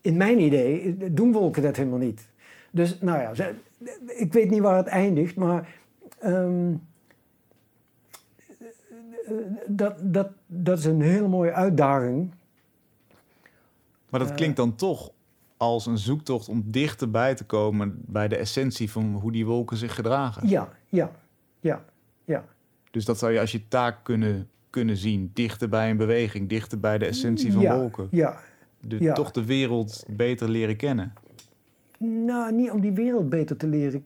[0.00, 2.28] In mijn idee doen wolken dat helemaal niet.
[2.70, 3.50] Dus nou ja,
[4.06, 5.68] ik weet niet waar het eindigt, maar
[6.18, 6.72] ehm,
[9.66, 12.30] dat, dat, dat is een hele mooie uitdaging.
[14.08, 14.36] Maar dat Eh.
[14.36, 15.10] klinkt dan toch
[15.60, 19.94] als een zoektocht om dichterbij te komen bij de essentie van hoe die wolken zich
[19.94, 20.48] gedragen.
[20.48, 21.10] Ja, ja,
[21.60, 21.84] ja,
[22.24, 22.44] ja.
[22.90, 25.30] Dus dat zou je als je taak kunnen, kunnen zien.
[25.34, 28.08] Dichter bij een beweging, dichter bij de essentie van ja, wolken.
[28.10, 28.40] Ja,
[28.80, 29.12] De, ja.
[29.14, 31.12] Toch de wereld beter leren kennen.
[31.98, 34.04] Nou, niet om die wereld beter te leren.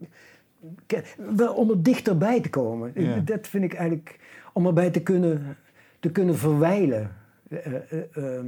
[0.87, 1.03] ke-
[1.37, 2.93] Wel om er dichterbij te komen.
[2.95, 3.17] Ja.
[3.19, 4.19] Dat vind ik eigenlijk.
[4.53, 5.57] Om erbij te kunnen,
[6.01, 7.11] te kunnen verwijlen.
[7.49, 8.47] Eh, eh, ehm.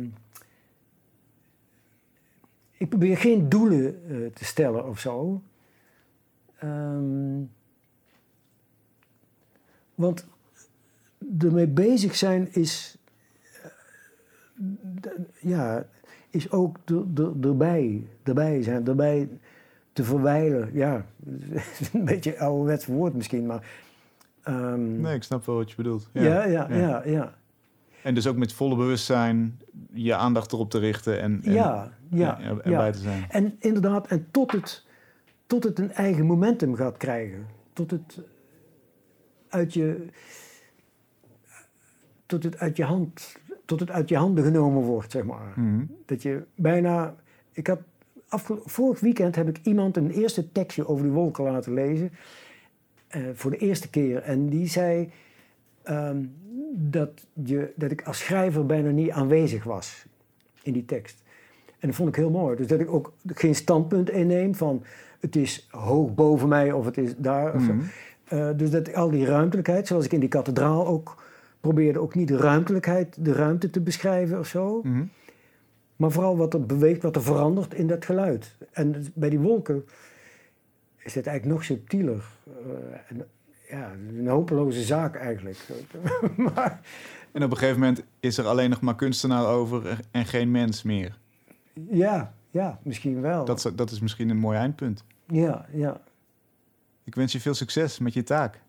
[2.76, 5.42] Ik probeer geen doelen eh, te stellen of zo.
[6.58, 7.40] Ehm,
[9.94, 10.26] want
[11.38, 12.98] ermee bezig zijn is.
[13.62, 15.10] eh,
[15.40, 15.86] ja,
[16.30, 19.28] is ook er, er, erbij, erbij zijn, erbij
[19.92, 20.70] te verwijlen.
[20.72, 21.06] Ja,
[21.92, 23.66] een beetje een ouderwets woord misschien, maar...
[24.42, 26.08] ehm, Nee, ik snap wel wat je bedoelt.
[26.12, 27.34] ja, ja, ja, ja, ja,
[28.07, 29.61] En dus ook met volle bewustzijn
[29.92, 32.62] je aandacht erop te richten en, en ja, ja, en- ja.
[32.62, 33.24] erbij te zijn.
[33.28, 34.84] En inderdaad, en tot het,
[35.46, 37.46] tot het een eigen momentum gaat krijgen.
[37.72, 38.18] Tot het
[39.48, 40.07] uit je,
[42.26, 45.52] tot het uit je hand, tot het uit je handen genomen wordt, zeg maar.
[45.57, 45.84] Mhm.
[46.07, 47.14] Dat je bijna.
[47.52, 47.80] Ik had
[48.64, 52.11] vorig weekend heb ik iemand een eerste tekstje over die wolken laten lezen.
[53.07, 54.22] eh, voor de eerste keer.
[54.22, 55.11] En die zei
[55.82, 56.24] ehm,
[56.74, 60.06] dat, je, dat ik als schrijver bijna niet aanwezig was
[60.62, 61.22] in die tekst.
[61.78, 62.56] En dat vond ik heel mooi.
[62.56, 64.84] Dus dat ik ook geen standpunt inneem van
[65.20, 67.54] het is hoog boven mij of het is daar.
[67.54, 67.62] Of.
[67.62, 67.80] Mhm.
[68.24, 71.22] Eh, dus dat al die ruimtelijkheid, zoals ik in die kathedraal ook
[71.60, 74.80] probeerde, ook niet de ruimtelijkheid, de ruimte te beschrijven of zo.
[74.82, 75.04] Mhm.
[75.96, 78.56] Maar vooral wat er beweegt, wat er verandert in dat geluid.
[78.70, 79.84] En bij die wolken
[80.98, 82.24] is het eigenlijk nog subtieler.
[82.46, 82.52] Eh,
[83.08, 83.26] en,
[83.68, 85.58] ja, een hopeloze zaak eigenlijk.
[86.54, 86.80] maar
[87.32, 90.82] En op een gegeven moment is er alleen nog maar kunstenaar over en geen mens
[90.82, 91.18] meer.
[91.90, 93.44] ja, ja, misschien wel.
[93.44, 95.04] Dat, is- dat is misschien een mooi eindpunt.
[95.26, 96.00] Ja, ja.
[97.04, 98.60] Ik wens je veel succes met je taak.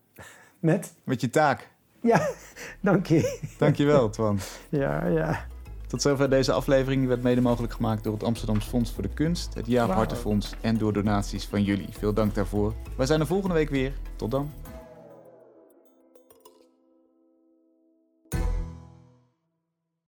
[0.59, 0.93] Met?
[1.03, 1.69] Met je taak.
[2.01, 2.29] Ja,
[2.81, 3.39] dank je.
[3.57, 4.39] Dankjewel, Twan.
[4.69, 5.45] Ja, ja.
[5.87, 6.99] Tot zover deze aflevering.
[6.99, 9.89] Die werd mede mogelijk gemaakt door het Amsterdams Fonds voor de Kunst, het Jaap.
[9.89, 11.87] Hartenfonds en door donaties van jullie.
[11.91, 12.73] Veel dank daarvoor.
[12.97, 13.93] Wij zijn er volgende week weer.
[14.15, 14.51] Tot dan.